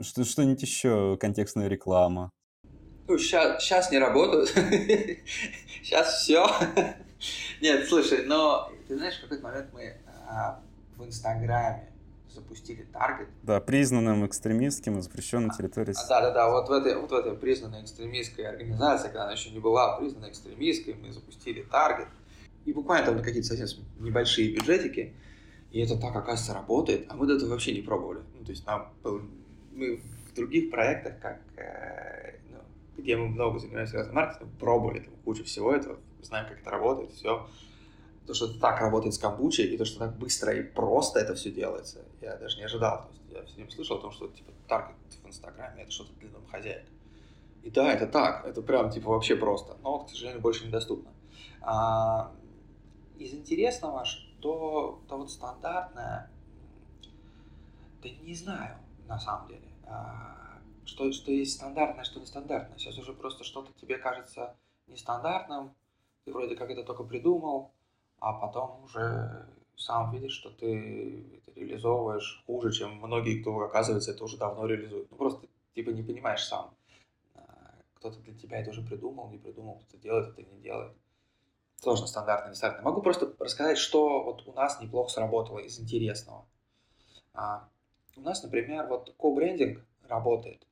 [0.00, 2.30] что, что-нибудь еще, контекстная реклама?
[3.08, 4.50] Ну, сейчас, не работают.
[5.82, 6.46] сейчас все.
[7.60, 9.96] Нет, слушай, но ты знаешь, в какой-то момент мы
[10.28, 10.62] а,
[10.96, 11.90] в Инстаграме
[12.34, 13.28] запустили таргет.
[13.42, 15.94] Да, признанным экстремистским и запрещенной территории.
[15.96, 19.32] А, да, да, да, вот в этой, вот в этой признанной экстремистской организации, когда она
[19.32, 22.08] еще не была признанной экстремистской, мы запустили таргет.
[22.64, 25.14] И буквально там на какие-то совсем небольшие бюджетики.
[25.70, 27.06] И это так, оказывается, работает.
[27.08, 28.20] А мы до этого вообще не пробовали.
[28.38, 28.92] Ну, то есть нам
[29.72, 32.58] мы в других проектах, как, э, ну,
[32.96, 37.12] где мы много занимаемся разным маркетингом, пробовали там кучу всего этого, знаем, как это работает,
[37.12, 37.48] все.
[38.26, 41.50] То, что так работает с камбучей, и то, что так быстро и просто это все
[41.50, 43.02] делается, я даже не ожидал.
[43.02, 46.12] То есть я все время слышал о том, что типа таргет в Инстаграме это что-то
[46.20, 46.86] для домохозяек.
[47.62, 51.10] И да, это так, это прям типа вообще просто, но, к сожалению, больше недоступно.
[51.60, 52.32] А,
[53.18, 56.30] из интересного, что то вот стандартное,
[58.02, 62.78] да не знаю, на самом деле, а, что, что есть стандартное, что нестандартное.
[62.78, 64.56] Сейчас уже просто что-то тебе кажется
[64.86, 65.74] нестандартным,
[66.24, 67.72] ты вроде как это только придумал,
[68.20, 74.24] а потом уже сам видишь, что ты это реализовываешь хуже, чем многие, кто, оказывается, это
[74.24, 75.10] уже давно реализует.
[75.10, 76.74] Ну, просто типа не понимаешь сам.
[77.34, 80.92] А, кто-то для тебя это уже придумал, не придумал, кто-то делает, это не делает
[81.80, 82.88] сложно стандартно, нестандартно.
[82.88, 86.46] Могу просто рассказать, что вот у нас неплохо сработало из интересного.
[87.32, 87.68] А,
[88.16, 90.66] у нас, например, вот ко-брендинг работает.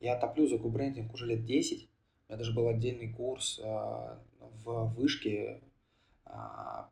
[0.00, 1.88] Я топлю за ко-брендинг уже лет 10.
[2.28, 4.20] У меня даже был отдельный курс а,
[4.64, 5.62] в вышке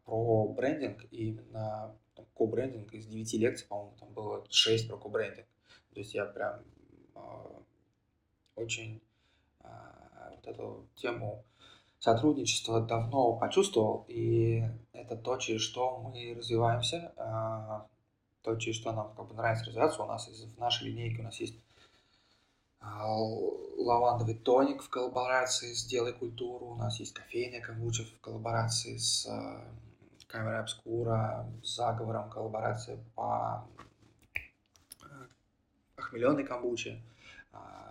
[0.05, 1.95] про брендинг, и именно
[2.35, 5.47] ко-брендинг из 9 лекций, по-моему, там было 6 про ко-брендинг.
[5.93, 6.63] То есть я прям
[7.15, 7.63] а,
[8.57, 9.01] очень
[9.61, 11.45] а, вот эту тему
[11.99, 17.87] сотрудничество давно почувствовал, и это то, через что мы развиваемся, а,
[18.43, 20.03] то, через что нам как бы нравится развиваться.
[20.03, 21.64] У нас в нашей линейке у нас есть а,
[23.77, 29.27] лавандовый тоник в коллаборации с «Делай культуру», у нас есть кофейня камбуча в коллаборации с
[29.27, 29.65] а,
[30.27, 33.67] камерой обскура, с заговором коллаборация по
[35.97, 37.01] охмеленной камбуче,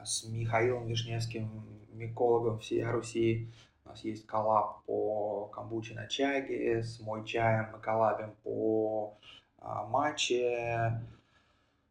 [0.04, 1.50] с Михаилом Вишневским,
[1.94, 3.50] микологом всей Руси,
[3.86, 9.18] у нас есть коллаб по камбуче на чаге, с мой чаем мы коллабим по
[9.58, 11.02] а, матче.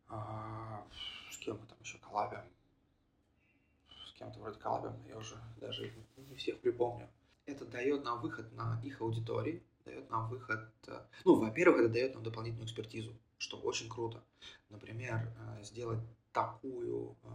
[0.08, 0.84] А,
[1.30, 2.40] с кем мы там еще коллабим?
[4.22, 7.08] С кем-то вроде коллабим, я уже даже не всех припомню.
[7.44, 10.70] Это дает нам выход на их аудитории, дает нам выход...
[10.87, 14.22] Э, ну, во-первых, это дает нам дополнительную экспертизу, что очень круто.
[14.70, 15.98] Например, э, сделать
[16.32, 17.28] такую э,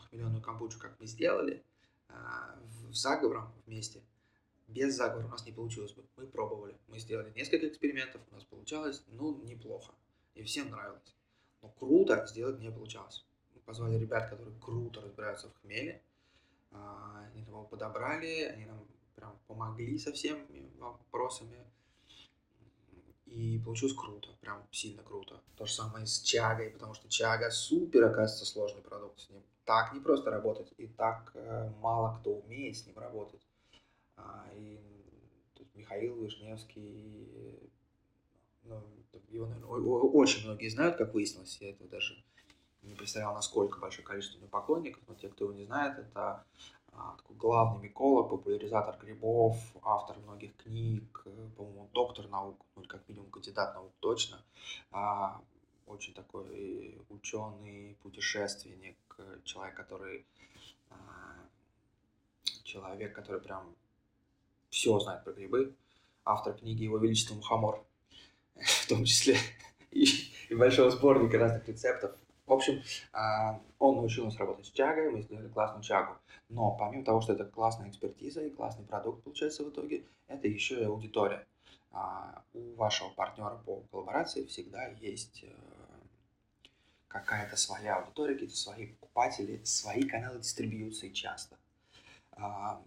[0.00, 1.62] охмеленную камбучу, как мы сделали,
[2.08, 4.02] в заговором вместе.
[4.68, 6.04] Без заговора у нас не получилось бы.
[6.18, 6.76] Мы пробовали.
[6.88, 9.94] Мы сделали несколько экспериментов, у нас получалось, ну, неплохо.
[10.34, 11.14] И всем нравилось.
[11.62, 13.24] Но круто сделать не получалось.
[13.54, 16.02] Мы позвали ребят, которые круто разбираются в хмеле.
[16.74, 21.64] А, они его подобрали, они нам прям помогли со всеми вопросами.
[23.26, 25.40] И получилось круто, прям сильно круто.
[25.56, 29.18] То же самое с Чагой, потому что Чага супер, оказывается, сложный продукт.
[29.18, 33.40] С ним так не просто работать, и так э, мало кто умеет с ним работать.
[34.16, 34.78] А, и
[35.54, 37.72] тут Михаил Вишневский,
[38.62, 38.82] ну,
[39.30, 42.22] его, наверное, очень многие знают, как выяснилось, я этого даже
[42.88, 46.44] не представлял, насколько большое количество у него поклонников, но те, кто его не знает, это
[46.92, 53.08] а, такой главный миколог, популяризатор грибов, автор многих книг, э, по-моему, доктор наук, ну как
[53.08, 54.42] минимум кандидат наук точно,
[54.92, 55.40] а,
[55.86, 58.96] очень такой ученый, путешественник,
[59.44, 60.26] человек, который
[60.90, 60.94] а,
[62.62, 63.74] человек, который прям
[64.70, 65.74] все знает про грибы,
[66.24, 67.84] автор книги Его Величество Мухомор,
[68.56, 69.36] в том числе.
[69.90, 70.04] И,
[70.48, 75.22] и большого сборника разных рецептов в общем, а, он научил нас работать с чагой, мы
[75.22, 76.16] сделали классную чагу.
[76.48, 80.80] Но помимо того, что это классная экспертиза и классный продукт получается в итоге, это еще
[80.80, 81.46] и аудитория.
[81.90, 85.54] А, у вашего партнера по коллаборации всегда есть э,
[87.08, 91.56] какая-то своя аудитория, какие-то свои покупатели, свои каналы дистрибьюции часто.
[92.32, 92.82] А,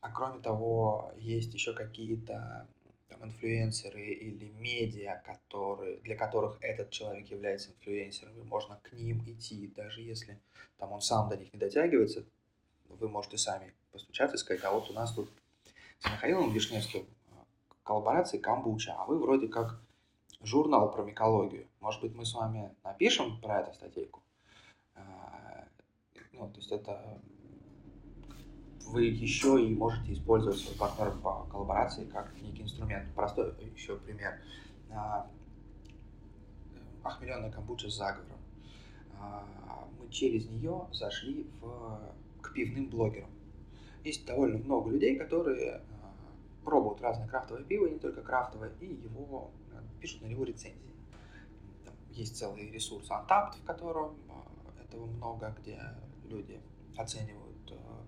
[0.00, 2.66] а кроме того, есть еще какие-то
[3.14, 9.22] там, инфлюенсеры или медиа, которые, для которых этот человек является инфлюенсером, и можно к ним
[9.26, 10.40] идти, даже если
[10.78, 12.24] там он сам до них не дотягивается,
[12.88, 15.28] вы можете сами постучаться и сказать, а вот у нас тут
[15.98, 17.44] с Михаилом Вишневским а,
[17.82, 19.80] коллаборации камбуча, а вы вроде как
[20.42, 21.66] журнал про микологию.
[21.80, 24.22] Может быть, мы с вами напишем про эту статейку?
[24.94, 25.66] А,
[26.32, 27.20] ну, то есть это
[28.86, 33.12] вы еще и можете использовать свой партнер по коллаборации как некий инструмент.
[33.14, 34.40] Простой еще пример.
[34.90, 35.28] А,
[37.02, 38.38] охмеленная камбуча с заговором.
[39.18, 39.44] А,
[39.98, 42.00] мы через нее зашли в,
[42.40, 43.30] к пивным блогерам.
[44.04, 45.82] Есть довольно много людей, которые а,
[46.64, 49.50] пробуют разные крафтовые пиво, не только крафтовое, и его
[50.00, 50.78] пишут на него рецензии.
[51.84, 54.16] Там есть целый ресурс Untapped, в котором
[54.82, 55.80] этого много, где
[56.28, 56.60] люди
[56.96, 57.43] оценивают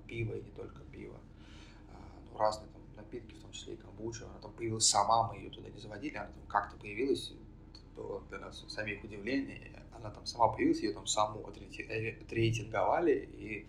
[0.07, 1.19] пиво и не только пиво.
[1.91, 1.97] А,
[2.31, 4.25] ну, разные там напитки, в том числе и камбуча.
[4.25, 7.33] Она там появилась сама, мы ее туда не заводили, она там как-то появилась,
[7.95, 9.83] было для нас самих удивление.
[9.93, 13.67] Она там сама появилась, ее там саму отрейтинговали и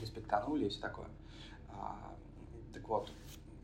[0.00, 1.08] респектанули и все такое.
[1.68, 2.16] А,
[2.72, 3.12] так вот,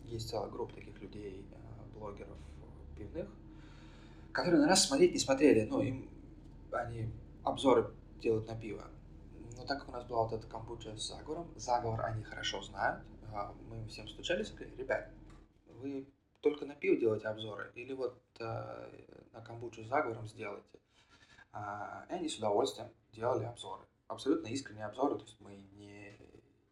[0.04, 2.36] есть целая группа таких людей, а, блогеров
[2.96, 3.28] пивных,
[4.32, 5.64] которые на нас смотреть не смотрели.
[5.64, 6.08] Ну, им
[6.70, 7.08] они
[7.44, 7.90] обзоры
[8.20, 8.84] делают на пиво
[9.58, 13.04] но так как у нас была вот эта камбуча с заговором, заговор они хорошо знают,
[13.32, 15.10] а, мы всем стучались и сказали, ребят,
[15.66, 16.08] вы
[16.40, 20.78] только на пиво делаете обзоры или вот э, на камбучу с заговором сделайте.
[21.52, 23.82] А, и они с удовольствием делали обзоры.
[24.06, 26.16] Абсолютно искренние обзоры, то есть мы не,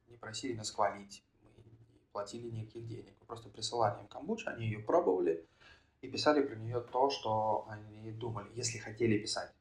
[0.07, 3.17] не просили нас хвалить, мы не платили никаких денег.
[3.21, 5.45] Мы просто присылали им камбучу, они ее пробовали
[6.03, 9.53] и писали про нее то, что они думали, если хотели писать.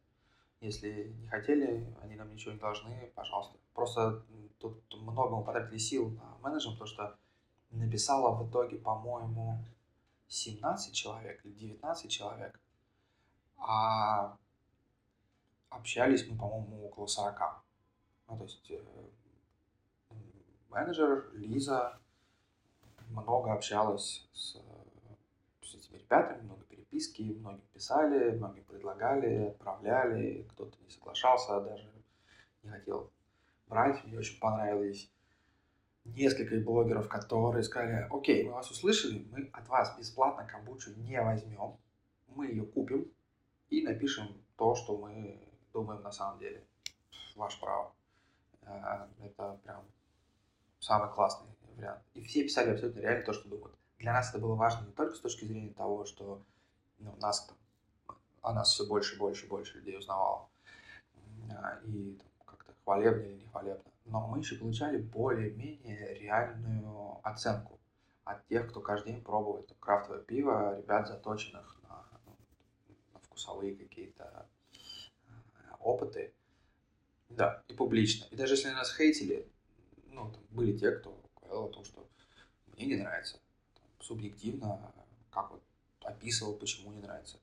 [0.61, 3.57] Если не хотели, они нам ничего не должны, пожалуйста.
[3.73, 4.23] Просто
[4.59, 7.17] тут много мы потратили сил на менеджмент, потому что
[7.71, 9.63] написала в итоге, по-моему,
[10.27, 12.59] 17 человек или 19 человек,
[13.57, 14.37] а
[15.69, 17.63] общались мы, по-моему, около 40.
[18.27, 18.83] Ну, то есть э,
[20.69, 21.99] менеджер Лиза
[23.09, 24.57] много общалась с,
[25.61, 31.89] с этими ребятами, много переписки, многим писали, многим предлагали, отправляли, кто-то не соглашался, даже
[32.63, 33.11] не хотел
[33.67, 34.03] брать.
[34.05, 35.11] Мне очень понравились
[36.03, 41.77] несколько блогеров, которые сказали, окей, мы вас услышали, мы от вас бесплатно камбучу не возьмем,
[42.27, 43.11] мы ее купим
[43.69, 45.41] и напишем то, что мы
[45.73, 46.63] думаем на самом деле.
[47.35, 47.93] Ваше право.
[48.61, 49.83] Э, это прям
[50.79, 52.01] самый классный вариант.
[52.13, 53.75] И все писали абсолютно реально то, что думают.
[53.97, 56.41] Для нас это было важно не только с точки зрения того, что
[56.99, 57.47] ну, нас
[58.41, 60.49] о нас все больше больше больше людей узнавало.
[61.51, 63.91] А, и как-то хвалебно или не хвалебно.
[64.05, 67.79] Но мы еще получали более-менее реальную оценку
[68.23, 72.37] от тех, кто каждый день пробует крафтовое пиво, ребят, заточенных на, ну,
[73.13, 74.47] на вкусовые какие-то
[75.27, 76.33] а, опыты.
[77.29, 78.25] Да, и публично.
[78.29, 79.51] И даже если нас хейтили,
[80.07, 82.07] ну, там были те, кто говорил о том, что
[82.67, 83.39] мне не нравится.
[83.73, 84.93] Там, субъективно,
[85.31, 85.63] как вот
[86.05, 87.39] описывал, почему не нравится.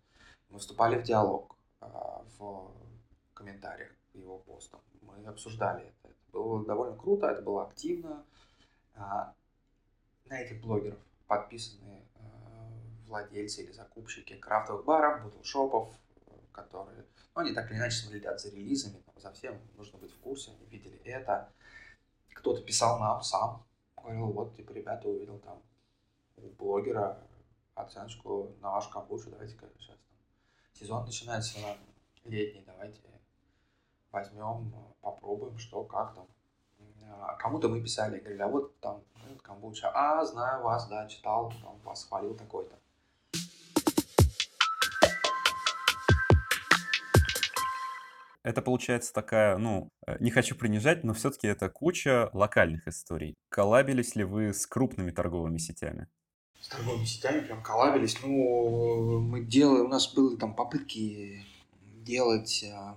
[0.49, 2.73] Мы вступали в диалог а, в
[3.35, 4.81] комментариях к его постам.
[5.03, 6.09] Мы обсуждали это.
[6.09, 8.25] Это было довольно круто, это было активно.
[8.95, 9.35] А,
[10.27, 12.71] на этих блогеров подписаны а,
[13.07, 15.95] владельцы или закупщики крафтовых баров, бутлшопов,
[16.53, 17.05] которые,
[17.35, 20.53] ну, они так или иначе следят за релизами, там, за всем, нужно быть в курсе,
[20.53, 21.51] они видели это.
[22.35, 23.65] Кто-то писал нам сам,
[23.97, 25.63] говорил, вот, типа, ребята, увидел там
[26.37, 27.23] у блогера
[27.75, 30.17] оценочку на вашу камбучу, давайте-ка сейчас там
[30.73, 31.59] сезон начинается
[32.25, 33.01] летний, давайте
[34.11, 36.27] возьмем, попробуем, что, как там.
[37.21, 41.53] А кому-то мы писали, говорили, а вот там ну, камбуча, а, знаю вас, да, читал,
[41.63, 42.77] там, вас хвалил такой-то.
[48.45, 53.37] Это получается такая, ну, э, не хочу принижать, но все-таки это куча локальных историй.
[53.49, 56.09] Коллабились ли вы с крупными торговыми сетями?
[56.73, 58.19] Торговыми сетями прям коллабились.
[58.23, 61.45] Ну, мы делали, у нас были там попытки
[61.83, 62.95] делать э,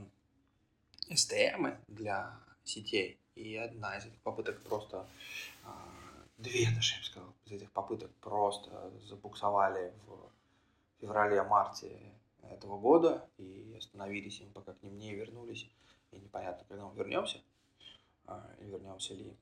[1.90, 3.20] для сетей.
[3.36, 5.06] И одна из этих попыток просто,
[5.66, 5.68] э,
[6.38, 10.32] две даже, я бы сказал, из этих попыток просто забуксовали в
[11.02, 12.00] феврале-марте
[12.44, 15.70] этого года и остановились им, пока к ним не вернулись.
[16.12, 17.42] И непонятно, когда мы вернемся,
[18.62, 19.36] и вернемся ли.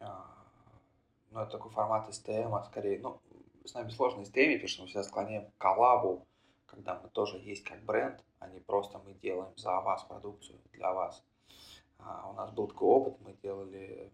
[0.00, 0.26] А,
[1.30, 3.20] но это такой формат STM, а скорее, ну,
[3.66, 6.26] с нами сложно STM, потому что мы всегда склоняем к коллабу,
[6.66, 10.92] когда мы тоже есть как бренд, а не просто мы делаем за вас продукцию для
[10.92, 11.22] вас.
[11.98, 14.12] А у нас был такой опыт, мы делали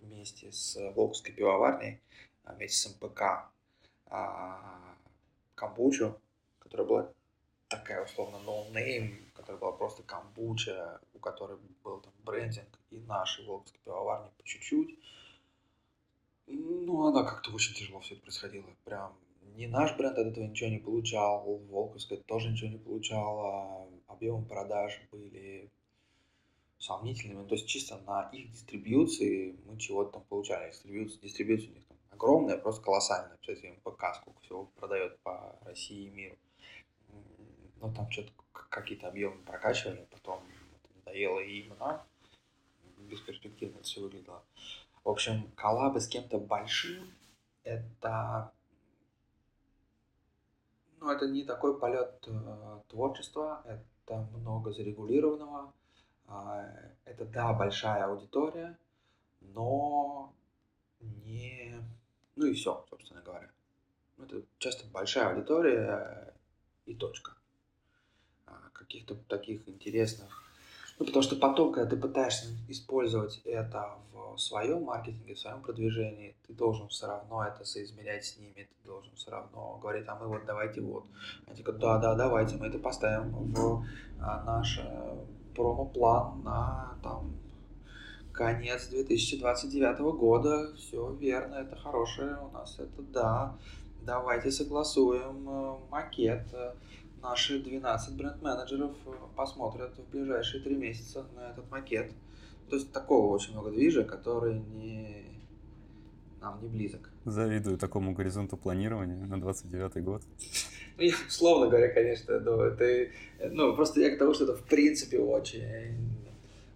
[0.00, 2.00] вместе с Волковской пивоварней,
[2.44, 3.50] вместе с МПК,
[5.54, 6.20] камбучу,
[6.58, 7.12] которая была
[7.68, 13.80] такая условно no-name, которая была просто камбуча, у которой был там брендинг и наши волковские
[13.84, 14.98] пивоварни по чуть-чуть.
[16.48, 18.66] Ну, она как-то очень тяжело все это происходило.
[18.84, 19.14] Прям
[19.54, 25.00] не наш бренд от этого ничего не получал, Волковская тоже ничего не получала, объемы продаж
[25.12, 25.70] были
[26.78, 27.46] сомнительными.
[27.46, 30.70] То есть чисто на их дистрибьюции мы чего-то там получали.
[30.70, 33.36] Дистрибьюция, дистрибьюция у них там огромная, просто колоссальная.
[33.36, 36.36] Представляете, МПК сколько всего продает по России и миру
[37.80, 40.42] ну, там что-то какие-то объемы прокачивали, потом
[40.96, 42.02] надоело и им, но
[42.98, 44.44] бесперспективно это все выглядело.
[45.04, 47.12] В общем, коллабы с кем-то большим,
[47.64, 48.52] это
[51.00, 55.72] ну, это не такой полет э, творчества, это много зарегулированного,
[56.28, 58.76] э, это, да, большая аудитория,
[59.40, 60.34] но
[61.00, 61.74] не...
[62.34, 63.50] Ну и все, собственно говоря.
[64.18, 66.34] Это часто большая аудитория
[66.86, 67.38] и точка
[68.88, 70.47] каких-то таких интересных.
[70.98, 76.34] Ну, потому что потом, когда ты пытаешься использовать это в своем маркетинге, в своем продвижении,
[76.46, 80.26] ты должен все равно это соизмерять с ними, ты должен все равно говорить, а мы
[80.26, 81.04] вот давайте вот.
[81.46, 83.84] Они говорят, да, да, давайте, мы это поставим в
[84.20, 85.24] а, наш э,
[85.54, 87.32] промо-план на там
[88.32, 90.74] конец 2029 года.
[90.76, 93.56] Все верно, это хорошее у нас, это да.
[94.02, 96.46] Давайте согласуем э, макет,
[97.22, 102.12] наши 12 бренд-менеджеров э, посмотрят в ближайшие три месяца на этот макет.
[102.68, 105.24] То есть такого очень много движа, который не...
[106.40, 107.10] нам не близок.
[107.24, 110.22] Завидую такому горизонту планирования на 29 год.
[110.96, 113.10] Ну, я, условно говоря, конечно, но это,
[113.50, 115.64] ну, просто я к тому, что это в принципе очень,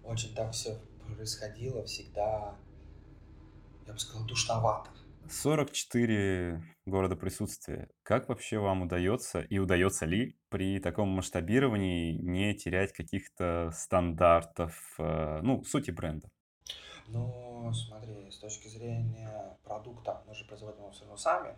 [0.03, 0.77] очень так все
[1.15, 2.55] происходило всегда,
[3.85, 4.89] я бы сказал, душновато.
[5.29, 7.89] 44 города присутствия.
[8.03, 15.39] Как вообще вам удается и удается ли при таком масштабировании не терять каких-то стандартов, э,
[15.41, 16.29] ну, сути бренда?
[17.07, 21.55] Ну, смотри, с точки зрения продукта, мы же производим его все равно сами.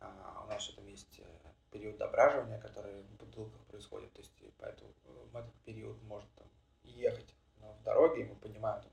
[0.00, 1.24] А у нас же там есть э,
[1.70, 4.12] период дображивания, который в бутылках происходит.
[4.12, 6.46] То есть поэтому в этот период может там,
[6.84, 8.92] ехать в дороге, и мы понимаем там,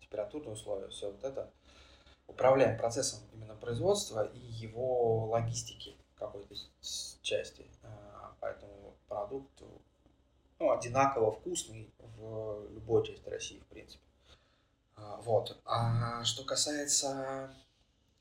[0.00, 1.52] температурные условия, все вот это
[2.26, 6.54] управляем процессом именно производства и его логистики какой-то
[7.22, 7.66] части.
[7.82, 9.62] А, поэтому продукт
[10.58, 14.04] ну, одинаково вкусный в любой части России, в принципе.
[14.96, 15.60] А, вот.
[15.64, 17.54] А что касается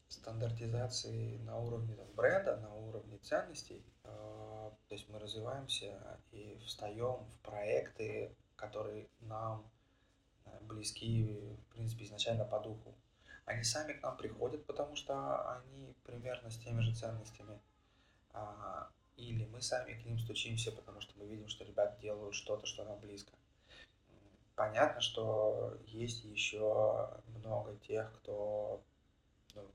[0.09, 7.25] стандартизации на уровне там, бренда, на уровне ценностей, а, то есть мы развиваемся и встаем
[7.25, 9.69] в проекты, которые нам
[10.45, 12.93] э, близки, в принципе, изначально по духу
[13.45, 17.59] они сами к нам приходят, потому что они примерно с теми же ценностями.
[18.31, 22.65] А, или мы сами к ним стучимся, потому что мы видим, что ребята делают что-то,
[22.65, 23.31] что нам близко.
[24.55, 28.83] Понятно, что есть еще много тех, кто
[29.53, 29.71] ну,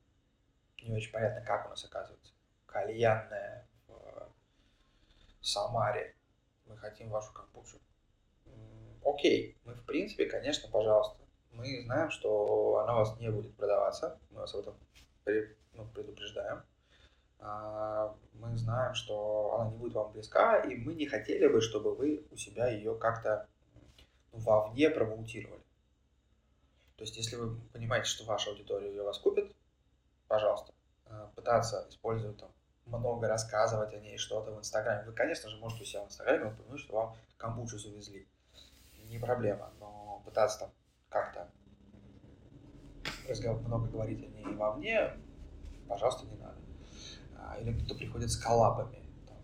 [0.83, 2.33] не очень понятно, как у нас оказывается.
[2.67, 4.33] Кальянная в
[5.41, 6.17] Самаре.
[6.67, 7.79] Мы хотим вашу кампучу.
[9.05, 11.21] Окей, мы в принципе, конечно, пожалуйста,
[11.53, 14.75] мы знаем, что она у вас не будет продаваться, мы вас об этом
[15.75, 16.63] ну, предупреждаем.
[17.39, 21.95] А, мы знаем, что она не будет вам близка, и мы не хотели бы, чтобы
[21.95, 23.49] вы у себя ее как-то
[24.33, 25.63] ну, вовне промоутировали.
[26.97, 29.55] То есть, если вы понимаете, что ваша аудитория ее вас купит,
[30.29, 30.75] пожалуйста,
[31.07, 32.51] э, пытаться использовать там
[32.85, 35.05] много рассказывать о ней, что-то в Инстаграме.
[35.05, 38.29] Вы, конечно же, можете у себя в Инстаграме упомянуть, что вам камбучу завезли.
[39.05, 40.73] Не проблема, но пытаться там
[41.11, 41.51] как-то
[43.71, 45.13] много говорить о ней вовне,
[45.89, 46.59] пожалуйста, не надо.
[47.37, 48.99] А, или кто-то приходит с коллабами.
[49.27, 49.37] Там,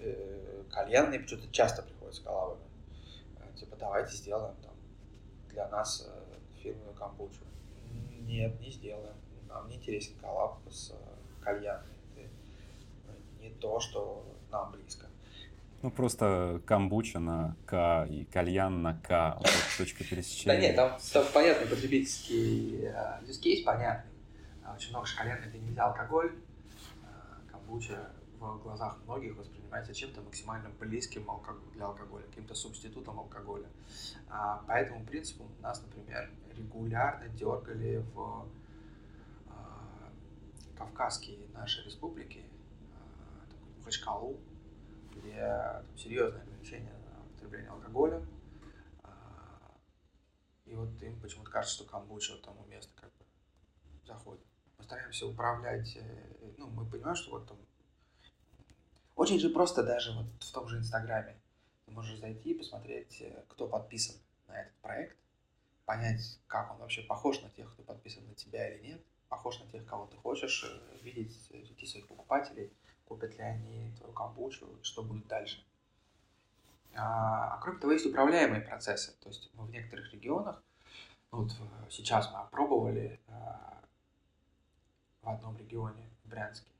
[0.00, 2.62] э, кальянные почему-то часто приходят с коллабами.
[3.40, 4.74] А, типа, давайте сделаем там
[5.48, 7.42] для нас э, фирменную камбучу.
[8.20, 9.16] Нет, не сделаем.
[9.48, 11.86] Нам не интересен коллаб с э, кальянной.
[12.16, 15.06] Это не то, что нам близко.
[15.86, 20.52] Ну, просто камбуча на К и кальян на К, вот точка пересечения.
[20.52, 22.90] Да нет, там, там понятный потребительский
[23.24, 24.10] case, понятный.
[24.74, 26.34] Очень много шоколадных, это нельзя алкоголь.
[27.52, 28.10] Камбуча
[28.40, 31.24] в глазах многих воспринимается чем-то максимально близким
[31.74, 33.68] для алкоголя, каким-то субститутом алкоголя.
[34.28, 38.44] А, по этому принципу нас, например, регулярно дергали в
[39.50, 40.10] а,
[40.76, 42.42] кавказские наши республики,
[43.78, 44.36] Махачкалу,
[45.16, 48.26] где там, серьезное ограничение на потребление алкоголя.
[50.66, 53.24] И вот им почему-то кажется, что камбуча вот тому место как бы
[54.04, 54.44] заходит.
[54.80, 57.56] Стараемся управлять, э, ну, мы понимаем, что вот там
[59.14, 61.40] очень же просто даже вот в том же Инстаграме.
[61.86, 64.16] Ты можешь зайти и посмотреть, э, кто подписан
[64.48, 65.16] на этот проект,
[65.84, 69.66] понять, как он вообще похож на тех, кто подписан на тебя или нет, похож на
[69.70, 72.72] тех, кого ты хочешь, э, видеть среди своих покупателей,
[73.06, 75.64] купят ли они твою камбучу, что будет дальше.
[76.94, 79.12] А, а кроме того, есть управляемые процессы.
[79.20, 80.62] То есть мы в некоторых регионах,
[81.32, 81.52] ну вот
[81.90, 83.80] сейчас мы опробовали а,
[85.22, 86.70] в одном регионе, в Брянске,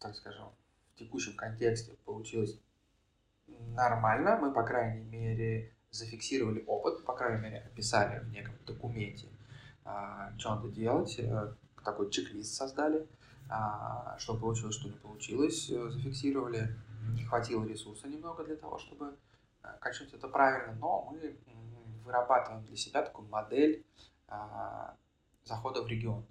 [0.00, 0.48] так скажем,
[0.94, 2.58] в текущем контексте получилось
[3.46, 4.38] нормально.
[4.38, 9.28] Мы, по крайней мере, зафиксировали опыт, по крайней мере, описали в неком документе,
[9.84, 11.54] а, что надо делать, э,
[11.84, 13.06] такой чек-лист создали,
[13.48, 16.76] а, что получилось, что не получилось, э, зафиксировали.
[17.14, 19.16] Не хватило ресурса немного для того, чтобы
[19.62, 21.36] э, качать это правильно, но мы
[22.04, 23.84] вырабатываем для себя такую модель
[24.28, 24.96] а,
[25.44, 26.24] захода в регион,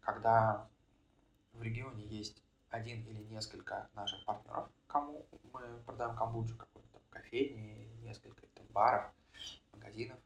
[0.00, 0.68] когда
[1.52, 7.88] в регионе есть один или несколько наших партнеров, кому мы продаем камбучу, какой-то там кофейни,
[8.02, 9.10] несколько там, баров,
[9.72, 10.18] магазинов.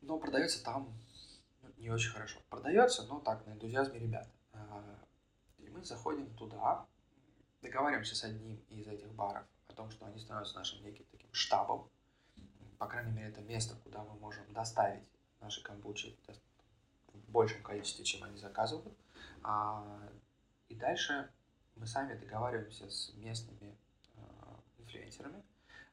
[0.00, 0.88] Но продается там
[1.80, 2.38] не очень хорошо.
[2.50, 4.28] Продается, но так, на энтузиазме ребят.
[4.52, 4.84] А,
[5.58, 6.86] и мы заходим туда,
[7.62, 11.88] договариваемся с одним из этих баров о том, что они становятся нашим неким таким штабом.
[12.78, 15.04] По крайней мере, это место, куда мы можем доставить
[15.40, 16.16] наши камбучи
[17.12, 18.96] в большем количестве, чем они заказывают.
[19.42, 20.08] А,
[20.68, 21.30] и дальше
[21.76, 23.76] мы сами договариваемся с местными
[24.14, 24.20] э,
[24.78, 25.42] инфлюенсерами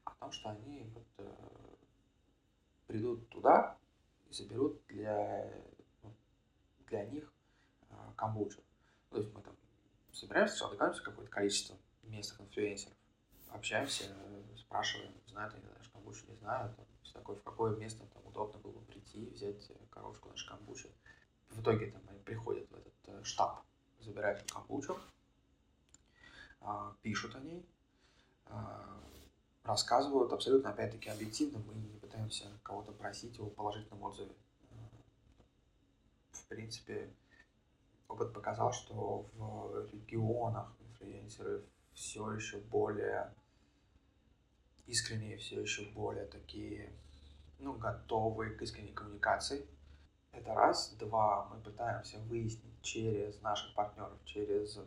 [0.03, 1.33] о том, что они вот, э,
[2.87, 3.77] придут туда
[4.29, 5.49] и заберут для,
[6.87, 7.31] для них
[7.89, 8.61] э, камбучу.
[9.09, 9.55] То есть мы там
[10.11, 12.97] собираемся, договариваемся какое-то количество местных инфлюенсеров,
[13.49, 14.15] общаемся,
[14.57, 18.73] спрашиваем, знают они наш камбучу, не знают, там, такое, в какое место там удобно было
[18.73, 20.89] бы прийти, взять коробочку нашей камбучи.
[21.49, 23.63] В итоге там они приходят в этот э, штаб,
[23.99, 24.97] забирают камбучу,
[26.61, 27.65] а, пишут о ней,
[28.45, 29.01] а,
[29.63, 31.59] рассказывают абсолютно, опять-таки, объективно.
[31.59, 34.35] Мы не пытаемся кого-то просить о положительном отзыве.
[36.47, 37.09] Принципе,
[38.07, 43.33] опыт показал, что в регионах инфлюенсеры все еще более
[44.85, 46.93] искренние, все еще более такие,
[47.59, 49.67] ну, готовые к искренней коммуникации.
[50.31, 50.93] Это раз.
[50.99, 54.79] Два, мы пытаемся выяснить через наших партнеров, через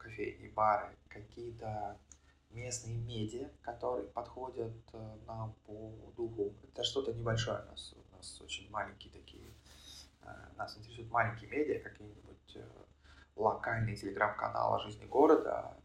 [0.00, 1.98] кофейни, бары, какие-то
[2.50, 6.52] местные медиа, которые подходят э, нам по духу.
[6.64, 7.94] Это что-то небольшое у нас.
[7.94, 9.52] У нас очень маленькие такие.
[10.22, 12.66] Э, нас интересуют маленькие медиа, какие-нибудь э,
[13.36, 15.76] локальные телеграм-каналы о жизни города,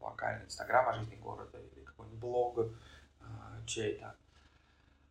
[0.00, 2.58] локальный инстаграм о жизни города или какой-нибудь блог
[3.66, 4.14] чей-то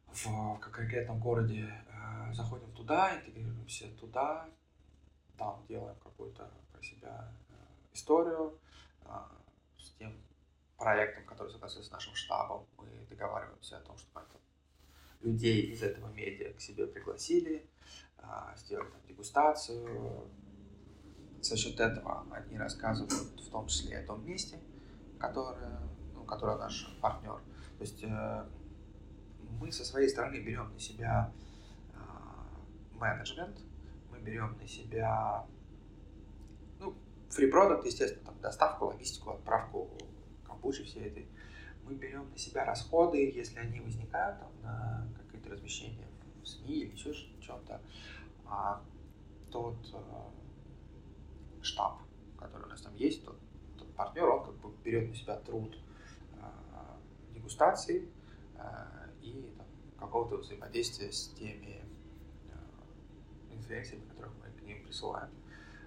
[0.07, 1.73] в конкретном городе.
[2.33, 4.47] Заходим туда, интегрируемся туда,
[5.37, 7.31] там делаем какую-то про себя
[7.93, 8.57] историю
[9.77, 10.15] с тем
[10.77, 12.65] проектом, который согласился с нашим штабом.
[12.77, 14.39] Мы договариваемся о том, что это
[15.21, 17.67] людей из этого медиа к себе пригласили,
[18.57, 20.29] сделали там дегустацию.
[21.41, 24.59] За счет этого они рассказывают в том числе о том месте,
[25.19, 25.79] которое,
[26.13, 27.39] ну, которое наш партнер.
[27.77, 28.45] То есть э,
[29.59, 31.31] мы со своей стороны берем на себя
[31.93, 32.47] а,
[32.93, 33.59] менеджмент,
[34.09, 35.45] мы берем на себя
[37.35, 39.89] Free Product, естественно, там, доставку, логистику, отправку
[40.47, 41.27] камбучи всей этой.
[41.83, 46.07] Мы берем на себя расходы, если они возникают там, на какие-то размещения
[46.41, 47.81] в СМИ или еще чем-то.
[48.47, 48.81] А
[49.51, 52.01] тот э, штаб,
[52.37, 53.37] который у нас там есть, тот,
[53.77, 55.77] тот партнер, он как бы берет на себя труд
[56.33, 58.09] э, дегустации
[58.57, 59.67] э, и там,
[59.99, 61.83] какого-то взаимодействия с теми
[62.49, 65.29] э, инфекциями, которых мы к ним присылаем.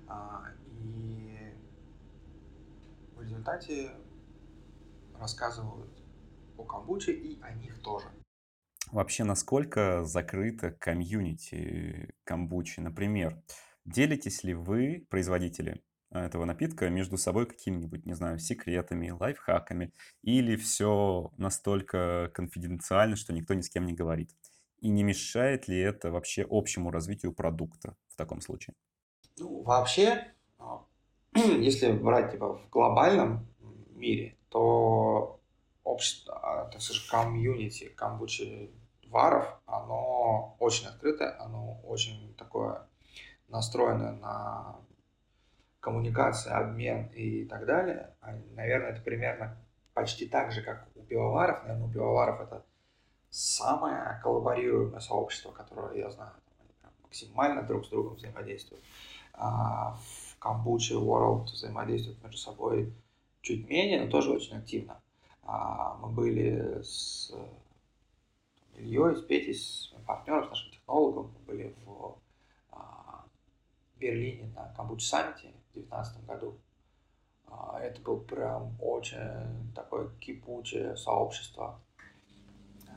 [0.09, 1.52] А, и
[3.14, 3.90] в результате
[5.18, 5.90] рассказывают
[6.56, 8.09] о камбуче и о них тоже.
[8.93, 12.80] Вообще, насколько закрыто комьюнити камбучи?
[12.80, 13.43] Например,
[13.84, 21.30] делитесь ли вы, производители этого напитка, между собой какими-нибудь, не знаю, секретами, лайфхаками, или все
[21.36, 24.30] настолько конфиденциально, что никто ни с кем не говорит?
[24.80, 28.74] И не мешает ли это вообще общему развитию продукта в таком случае?
[29.39, 30.84] Ну, вообще, а,
[31.34, 33.47] если брать типа в глобальном
[33.91, 35.38] мире, то
[35.89, 38.70] общество, а, так сказать, комьюнити камбучи
[39.09, 42.86] варов, оно очень открытое, оно очень такое
[43.49, 44.76] настроено на
[45.80, 48.14] коммуникации, обмен и так далее.
[48.20, 49.57] А, наверное, это примерно
[49.95, 51.62] почти так же, как у пивоваров.
[51.62, 52.64] Наверное, у пивоваров это
[53.30, 56.32] самое коллаборируемое сообщество, которое я знаю.
[57.03, 58.84] Максимально друг с другом взаимодействуют.
[59.32, 62.93] А в Камбуче World взаимодействуют между собой
[63.41, 65.01] чуть менее, но тоже очень активно.
[65.51, 67.32] А мы были с
[68.76, 72.18] Ильей, с Петей, с партнером, с нашим технологом, мы были в
[72.70, 73.24] а,
[73.96, 76.59] Берлине на Камбуче саммите в 2019 году.
[77.46, 81.80] А, это был прям очень такое кипучее сообщество.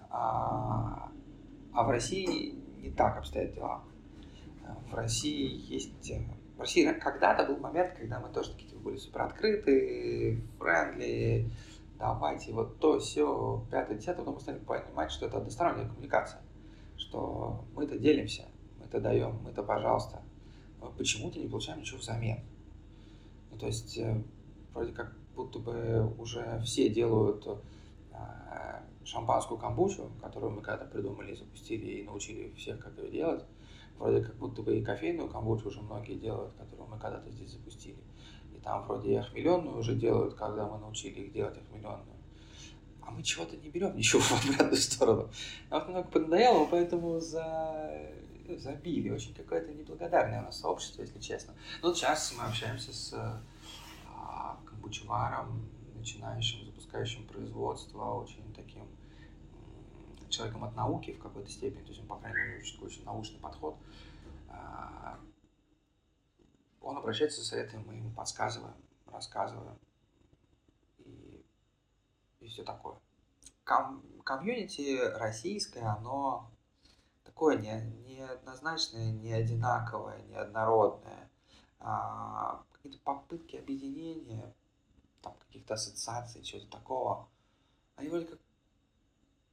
[0.10, 1.10] А,
[1.74, 3.82] а в России не так обстоят дела.
[4.89, 6.12] В России есть...
[6.58, 11.49] В России когда-то был момент, когда мы тоже такие типа, были супер открыты, френдли,
[12.02, 16.41] давайте вот то, все, пятое, десятое, потом мы стали понимать, что это односторонняя коммуникация,
[16.97, 18.47] что мы-то делимся,
[18.80, 20.22] мы-то даем, мы-то пожалуйста,
[20.80, 22.39] но почему-то не получаем ничего взамен.
[23.52, 24.24] Ну, то есть, э,
[24.74, 31.86] вроде как будто бы уже все делают э, шампанскую камбучу, которую мы когда-то придумали, запустили
[31.86, 33.45] и научили всех, как ее делать.
[33.99, 37.99] Вроде как будто бы и кофейную камбучу уже многие делают, которую мы когда-то здесь запустили
[38.64, 42.18] там вроде и ахмеленную уже делают, когда мы научили их делать ахмеленную.
[43.01, 45.30] А мы чего-то не берем ничего в обратную сторону.
[45.70, 48.09] Нам немного поднадоело, поэтому за...
[48.57, 49.09] забили.
[49.09, 51.53] Очень какое-то неблагодарное у нас сообщество, если честно.
[51.82, 53.14] Но вот сейчас мы общаемся с
[54.07, 54.57] а,
[55.95, 58.86] начинающим, запускающим производство, очень таким
[60.30, 63.39] человеком от науки в какой-то степени, то есть он, по крайней мере, очень, очень научный
[63.39, 63.76] подход.
[66.82, 68.75] А, он обращается за советом, мы ему подсказываем,
[69.05, 69.77] рассказываем
[70.99, 71.45] и,
[72.39, 72.97] и все такое.
[73.63, 76.51] Ком комьюнити российское, оно
[77.23, 81.29] такое не, неоднозначное, не одинаковое, неоднородное.
[81.79, 84.53] А, какие-то попытки объединения,
[85.21, 87.29] там, каких-то ассоциаций, чего-то такого,
[87.95, 88.39] они вроде как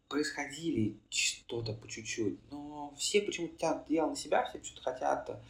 [0.08, 5.42] происходили что-то по чуть-чуть, но все почему-то тянут дело на себя, все почему-то хотят,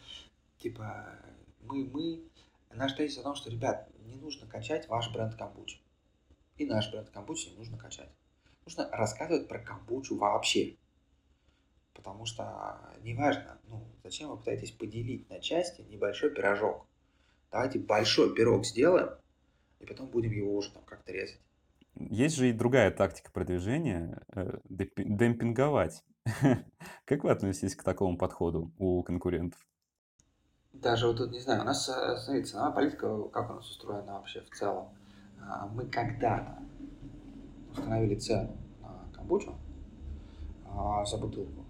[0.59, 1.17] типа,
[1.69, 2.23] мы, мы,
[2.73, 5.79] наш тезис о том, что, ребят, не нужно качать ваш бренд камбучи.
[6.57, 8.09] И наш бренд камбучи не нужно качать.
[8.65, 10.77] Нужно рассказывать про камбучу вообще.
[11.93, 16.87] Потому что неважно, ну, зачем вы пытаетесь поделить на части небольшой пирожок.
[17.51, 19.09] Давайте большой пирог сделаем,
[19.79, 21.39] и потом будем его уже там как-то резать.
[21.95, 26.03] Есть же и другая тактика продвижения э,– демпинговать.
[27.05, 29.59] Как вы относитесь к такому подходу у конкурентов?
[30.73, 34.13] Даже вот тут, не знаю, у нас, э, смотрите, ценовая политика, как у нас устроена
[34.13, 34.89] вообще в целом.
[35.41, 36.59] А, мы когда-то
[37.71, 39.55] установили цену на камбучу
[40.65, 41.65] а, за бутылку,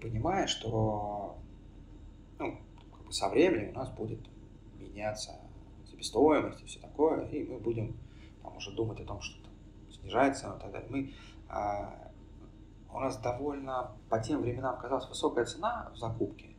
[0.00, 1.38] понимая, что
[2.38, 2.58] ну,
[2.92, 4.20] как бы со временем у нас будет
[4.74, 5.32] меняться
[5.88, 7.96] себестоимость и все такое, и мы будем
[8.42, 10.88] там, уже думать о том, что там, цену и так далее.
[10.90, 11.14] Мы,
[11.48, 12.10] а,
[12.92, 16.49] у нас довольно по тем временам казалась высокая цена в закупке,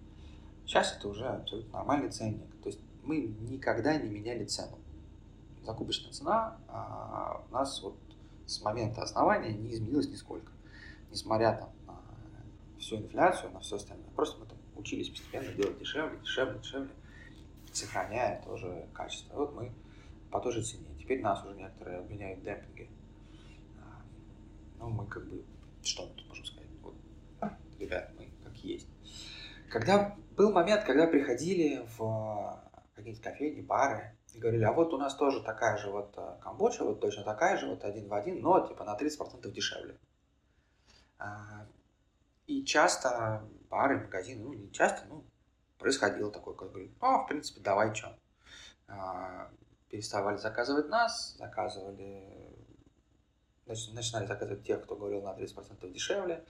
[0.66, 2.50] Сейчас это уже абсолютно нормальный ценник.
[2.62, 4.78] То есть мы никогда не меняли цену.
[5.64, 7.96] Закупочная цена а, у нас вот
[8.46, 10.52] с момента основания не изменилась нисколько.
[11.12, 14.10] Несмотря там, на всю инфляцию, на все остальное.
[14.16, 16.90] Просто мы там учились постепенно делать дешевле, дешевле, дешевле,
[17.72, 19.36] сохраняя тоже качество.
[19.36, 19.72] вот мы
[20.32, 20.88] по той же цене.
[21.00, 22.90] Теперь нас уже некоторые обменяют демпинги.
[23.80, 24.02] А,
[24.80, 25.44] ну, мы как бы,
[25.84, 26.70] что мы тут можем сказать?
[26.82, 26.94] Вот,
[27.80, 28.88] ребят, мы как есть.
[29.70, 32.62] Когда был момент, когда приходили в
[32.96, 36.84] какие-то кофейни, бары и говорили, а вот у нас тоже такая же вот э, камбоджа,
[36.84, 39.98] вот точно такая же, вот один в один, но типа на 30% дешевле.
[41.18, 41.66] А,
[42.48, 45.26] и часто бары, магазины, ну не часто, ну
[45.78, 48.18] происходило такое, как говорит, а, в принципе, давай что.
[49.90, 52.56] Переставали заказывать нас, заказывали,
[53.66, 56.46] начинали заказывать тех, кто говорил на 30% дешевле.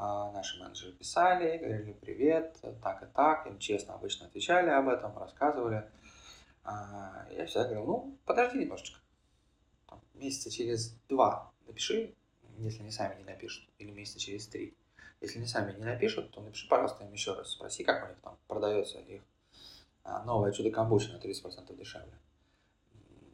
[0.00, 5.90] Наши менеджеры писали, говорили, привет, так и так, им честно обычно отвечали об этом, рассказывали.
[6.64, 8.98] Я всегда говорил, ну, подожди немножечко.
[9.86, 12.14] Там, месяца через два напиши,
[12.58, 14.74] если они сами не напишут, или месяца через три.
[15.20, 18.18] Если они сами не напишут, то напиши, пожалуйста, им еще раз, спроси, как у них
[18.22, 19.20] там продается их
[20.02, 22.18] а, новое чудо камбуча на 30% дешевле.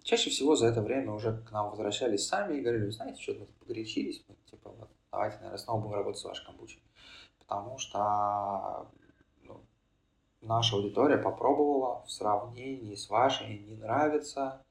[0.02, 3.46] Чаще всего за это время уже к нам возвращались сами и говорили, знаете, что мы
[3.46, 6.82] погорячились, мы, типа, вот, давайте, наверное, снова будем работать с вашей камбучей.
[7.38, 8.90] Потому что
[9.42, 9.61] ну,
[10.40, 14.62] наша аудитория попробовала в сравнении с вашей, не нравится,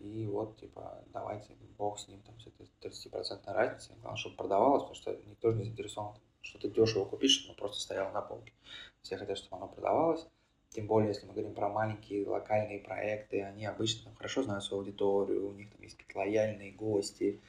[0.00, 3.96] и вот, типа, давайте, бог с ним, там, с этой 30% разницей.
[4.00, 7.80] Главное, чтобы продавалось, потому что никто же не заинтересован что-то дешево купить, чтобы оно просто
[7.80, 8.52] стояло на полке.
[9.00, 10.26] Все хотят, чтобы оно продавалось.
[10.70, 14.82] Тем более, если мы говорим про маленькие локальные проекты, они обычно там, хорошо знают свою
[14.82, 17.40] аудиторию, у них там есть какие-то лояльные гости,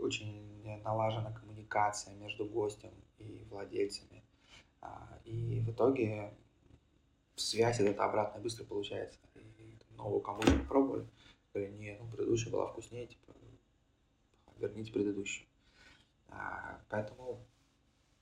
[0.00, 4.22] очень налажена коммуникация между гостем и владельцами.
[4.80, 6.34] А, и в итоге
[7.36, 9.18] связь эта обратная быстро получается
[9.96, 11.06] новую кому-то пробовали.
[11.52, 13.32] Говорили, не, ну предыдущая была вкуснее, типа,
[14.58, 15.46] верните предыдущую.
[16.28, 17.44] А, поэтому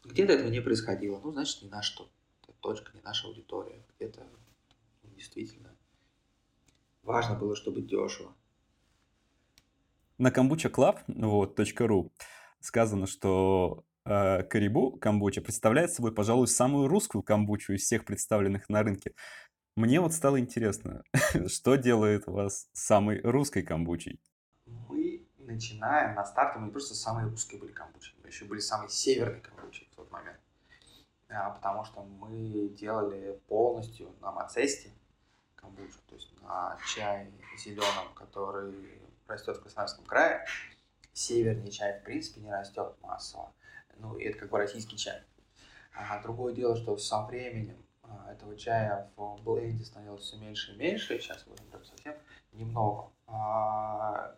[0.05, 1.21] где-то этого не происходило.
[1.21, 2.11] Ну, значит, не наш что
[2.61, 3.83] точка, не наша аудитория.
[3.97, 4.27] Где-то
[5.03, 5.75] действительно
[7.03, 8.35] важно было, чтобы дешево.
[10.21, 12.11] На Kombucha Club, вот, .ru
[12.61, 18.83] сказано, что э, Карибу камбуча представляет собой, пожалуй, самую русскую камбучу из всех представленных на
[18.83, 19.15] рынке.
[19.77, 21.05] Мне вот стало интересно,
[21.47, 24.21] что делает вас самой русской камбучей?
[24.67, 28.91] Мы начинаем на старте, мы не просто самые русские были камбучи, мы еще были самые
[28.91, 30.39] северные камбучи в тот момент.
[31.31, 34.91] А, потому что мы делали полностью на Мацесте
[35.55, 39.01] камбучу, то есть на чай зеленом, который
[39.31, 40.45] растет в Краснодарском крае.
[41.13, 43.53] Северный чай, в принципе, не растет массово.
[43.97, 45.23] Ну, и это как бы российский чай.
[45.95, 50.77] А другое дело, что со временем а, этого чая в бленде становилось все меньше и
[50.77, 52.15] меньше, сейчас его прям совсем
[52.53, 53.13] немного.
[53.27, 54.37] А,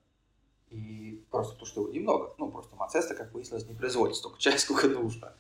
[0.69, 4.57] и просто то, что его немного, ну, просто Мацеста, как выяснилось, не производит столько чая,
[4.59, 5.35] сколько нужно.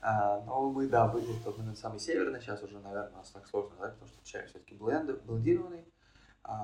[0.00, 3.30] А, но мы, да, были в тот момент самый северный, сейчас уже, наверное, у нас
[3.30, 5.84] так сложно, да, потому что чай все-таки бленд, блендированный,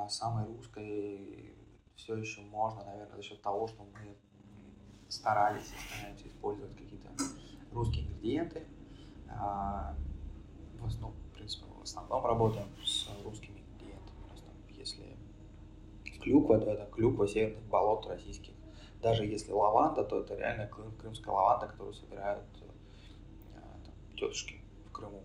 [0.08, 1.56] самый русской
[2.00, 4.16] все еще можно, наверное, за счет того, что мы
[5.08, 7.08] старались и стараемся использовать какие-то
[7.72, 8.66] русские ингредиенты,
[9.28, 14.16] в основном, в принципе, в основном работаем с русскими клиентами.
[14.26, 15.16] Просто если
[16.22, 18.54] клюква, то это клюква северных болот российских.
[19.02, 25.22] Даже если лаванда, то это реально крымская лаванда, которую собирают э, там, тетушки в Крыму.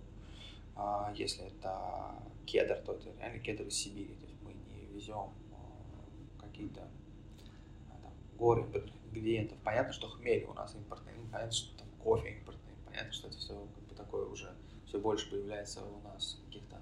[0.76, 2.16] А если это
[2.46, 4.16] кедр, то это реально кедр из Сибири.
[4.16, 5.30] То есть мы не везем
[6.56, 6.88] какие-то
[7.90, 8.64] там, горы
[9.08, 9.58] ингредиентов.
[9.64, 13.54] Понятно, что хмель у нас импортный, понятно, что там кофе импортный, понятно, что это все
[13.54, 14.56] как бы такое уже
[14.88, 16.78] все больше появляется у нас каких-то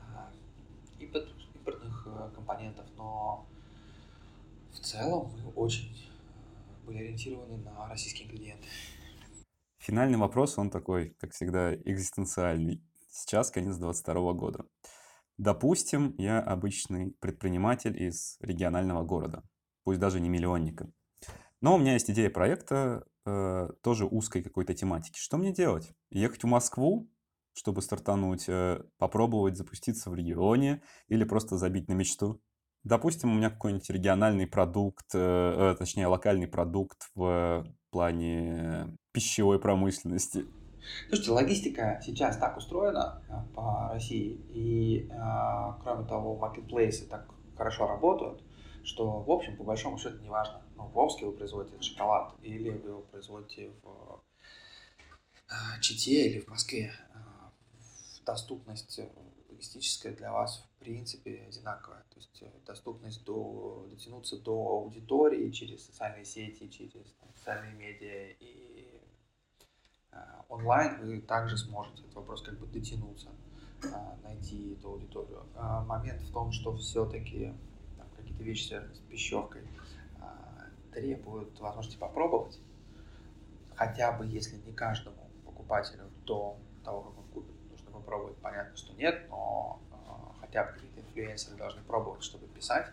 [0.00, 0.30] а,
[0.98, 3.46] импортных э, компонентов, но
[4.72, 8.66] в целом мы очень э, были ориентированы на российские ингредиенты.
[9.78, 12.82] Финальный вопрос, он такой, как всегда, экзистенциальный.
[13.10, 14.64] Сейчас конец 22 года.
[15.38, 19.42] Допустим, я обычный предприниматель из регионального города,
[19.84, 20.90] пусть даже не миллионника.
[21.60, 25.18] Но у меня есть идея проекта, э, тоже узкой какой-то тематики.
[25.18, 25.92] Что мне делать?
[26.10, 27.10] Ехать в Москву,
[27.56, 32.40] чтобы стартануть, э, попробовать запуститься в регионе или просто забить на мечту.
[32.84, 40.44] Допустим, у меня какой-нибудь региональный продукт, э, э, точнее локальный продукт в плане пищевой промышленности.
[41.08, 43.22] Слушайте, логистика сейчас так устроена
[43.54, 45.10] по России, и
[45.82, 48.42] кроме того, маркетплейсы так хорошо работают,
[48.84, 52.70] что, в общем, по большому счету, не важно, ну, в Омске вы производите шоколад или
[52.70, 54.20] вы его производите в
[55.80, 56.92] Чите или в Москве
[58.26, 59.08] доступность э,
[59.48, 62.04] логистическая для вас в принципе одинаковая.
[62.10, 68.30] То есть э, доступность до, дотянуться до аудитории через социальные сети, через там, социальные медиа
[68.40, 68.65] и э,
[70.48, 73.28] онлайн вы также сможете этот вопрос как бы дотянуться,
[73.82, 73.88] э,
[74.22, 75.44] найти эту аудиторию.
[75.54, 77.52] Э, момент в том, что все-таки
[78.16, 80.24] какие-то вещи, связанные с пищевкой, э,
[80.92, 82.58] требуют возможности попробовать,
[83.74, 87.44] хотя бы если не каждому покупателю до того, как он
[87.92, 92.90] попробовать, понятно, что нет, но э, хотя бы какие-то инфлюенсеры должны пробовать, чтобы писать,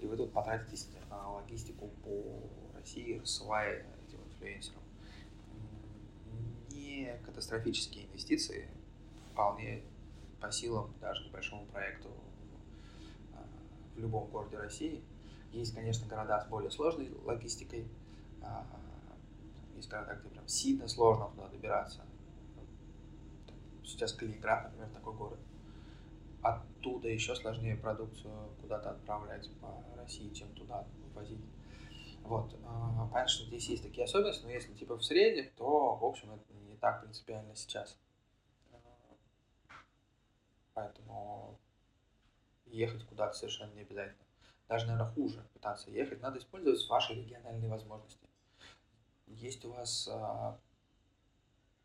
[0.00, 4.81] и вы тут потратитесь на логистику по России, рассылая этим инфлюенсерам.
[7.24, 8.68] Катастрофические инвестиции,
[9.32, 9.82] вполне
[10.40, 12.08] по силам даже небольшому проекту
[13.34, 13.46] а,
[13.94, 15.02] в любом городе России.
[15.52, 17.86] Есть, конечно, города с более сложной логистикой,
[18.42, 18.66] а,
[19.76, 22.02] есть города, где прям сильно сложно туда добираться.
[23.84, 25.38] Сейчас Калининград, например, такой город.
[26.42, 31.44] Оттуда еще сложнее продукцию куда-то отправлять по России, чем туда возить.
[32.22, 32.54] Вот.
[32.64, 36.30] А, понятно, что здесь есть такие особенности, но если типа в среднем, то, в общем,
[36.32, 36.44] это
[36.82, 37.96] так принципиально сейчас.
[40.74, 41.58] Поэтому
[42.66, 44.24] ехать куда-то совершенно не обязательно.
[44.68, 46.20] Даже, наверное, хуже пытаться ехать.
[46.20, 48.28] Надо использовать ваши региональные возможности.
[49.26, 50.58] Есть у вас а,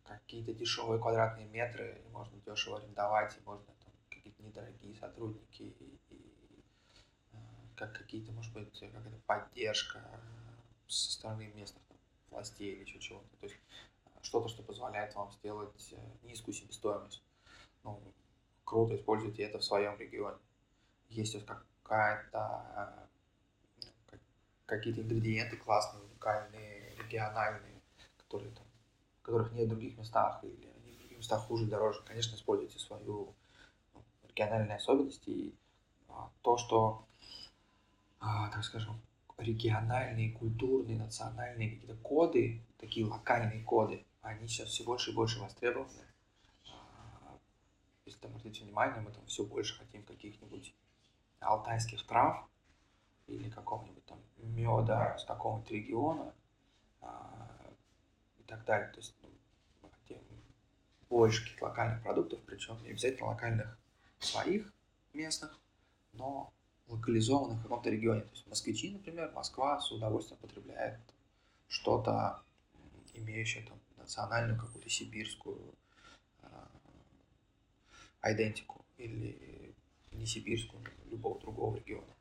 [0.04, 6.00] какие-то дешевые квадратные метры, и можно дешево арендовать, и можно там какие-то недорогие сотрудники, и,
[6.10, 6.64] и
[7.34, 7.38] а,
[7.76, 10.02] как какие-то, может быть, какая-то поддержка
[10.88, 11.98] со стороны местных там,
[12.32, 13.28] властей или еще чего-то.
[13.38, 13.58] То есть
[14.22, 17.24] что-то, что позволяет вам сделать э, низкую себестоимость.
[17.84, 18.02] Ну,
[18.64, 20.38] круто, используйте это в своем регионе.
[21.10, 21.46] Есть вот
[21.84, 23.08] какая-то
[24.68, 27.82] какие-то ингредиенты классные, уникальные, региональные,
[28.18, 28.66] которые там,
[29.22, 33.34] которых нет в других местах, или они в других местах хуже, дороже, конечно, используйте свою
[33.94, 35.56] ну, региональные особенности и
[36.10, 37.08] а, то, что,
[38.20, 39.02] а, так скажем,
[39.38, 46.08] региональные, культурные, национальные какие-то коды, такие локальные коды, они сейчас все больше и больше востребованы
[48.08, 50.74] если там обратите внимание, мы там все больше хотим каких-нибудь
[51.40, 52.50] алтайских трав
[53.28, 56.34] или какого-нибудь там меда с какого-нибудь региона
[57.02, 57.74] а,
[58.40, 58.90] и так далее.
[58.92, 59.30] То есть ну,
[59.82, 60.20] мы хотим
[61.10, 63.78] больше каких-то локальных продуктов, причем не обязательно локальных
[64.20, 64.74] своих
[65.14, 65.60] местных,
[66.14, 66.54] но
[66.88, 68.22] локализованных в каком-то регионе.
[68.22, 71.00] То есть москвичи, например, Москва с удовольствием потребляет
[71.68, 72.42] что-то,
[73.14, 75.74] имеющее там национальную какую-то сибирскую
[78.22, 79.76] айдентику или
[80.12, 82.14] не сибирскую, любого другого региона.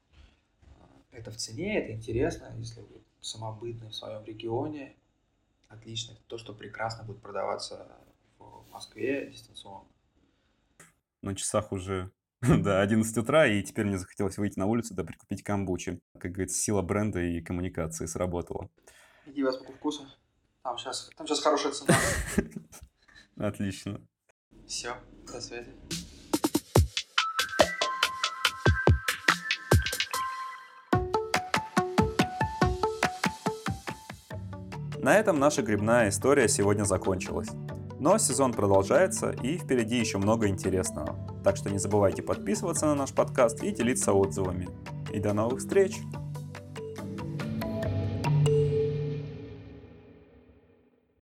[1.10, 4.94] Это в цене, это интересно, если вы самобытны в своем регионе,
[5.68, 6.12] отлично.
[6.12, 7.90] Это то, что прекрасно будет продаваться
[8.38, 9.88] в Москве дистанционно.
[11.22, 12.10] На часах уже
[12.62, 16.00] да, 11 утра, и теперь мне захотелось выйти на улицу, да, прикупить камбучи.
[16.18, 18.68] Как говорится, сила бренда и коммуникации сработала.
[19.26, 20.06] Иди вас по вкусу.
[20.62, 21.94] Там сейчас, там сейчас хорошая цена.
[23.36, 24.00] Отлично.
[24.66, 24.94] Все,
[25.26, 25.70] до связи.
[34.98, 37.48] На этом наша грибная история сегодня закончилась.
[38.00, 41.35] Но сезон продолжается и впереди еще много интересного.
[41.46, 44.66] Так что не забывайте подписываться на наш подкаст и делиться отзывами.
[45.14, 46.00] И до новых встреч!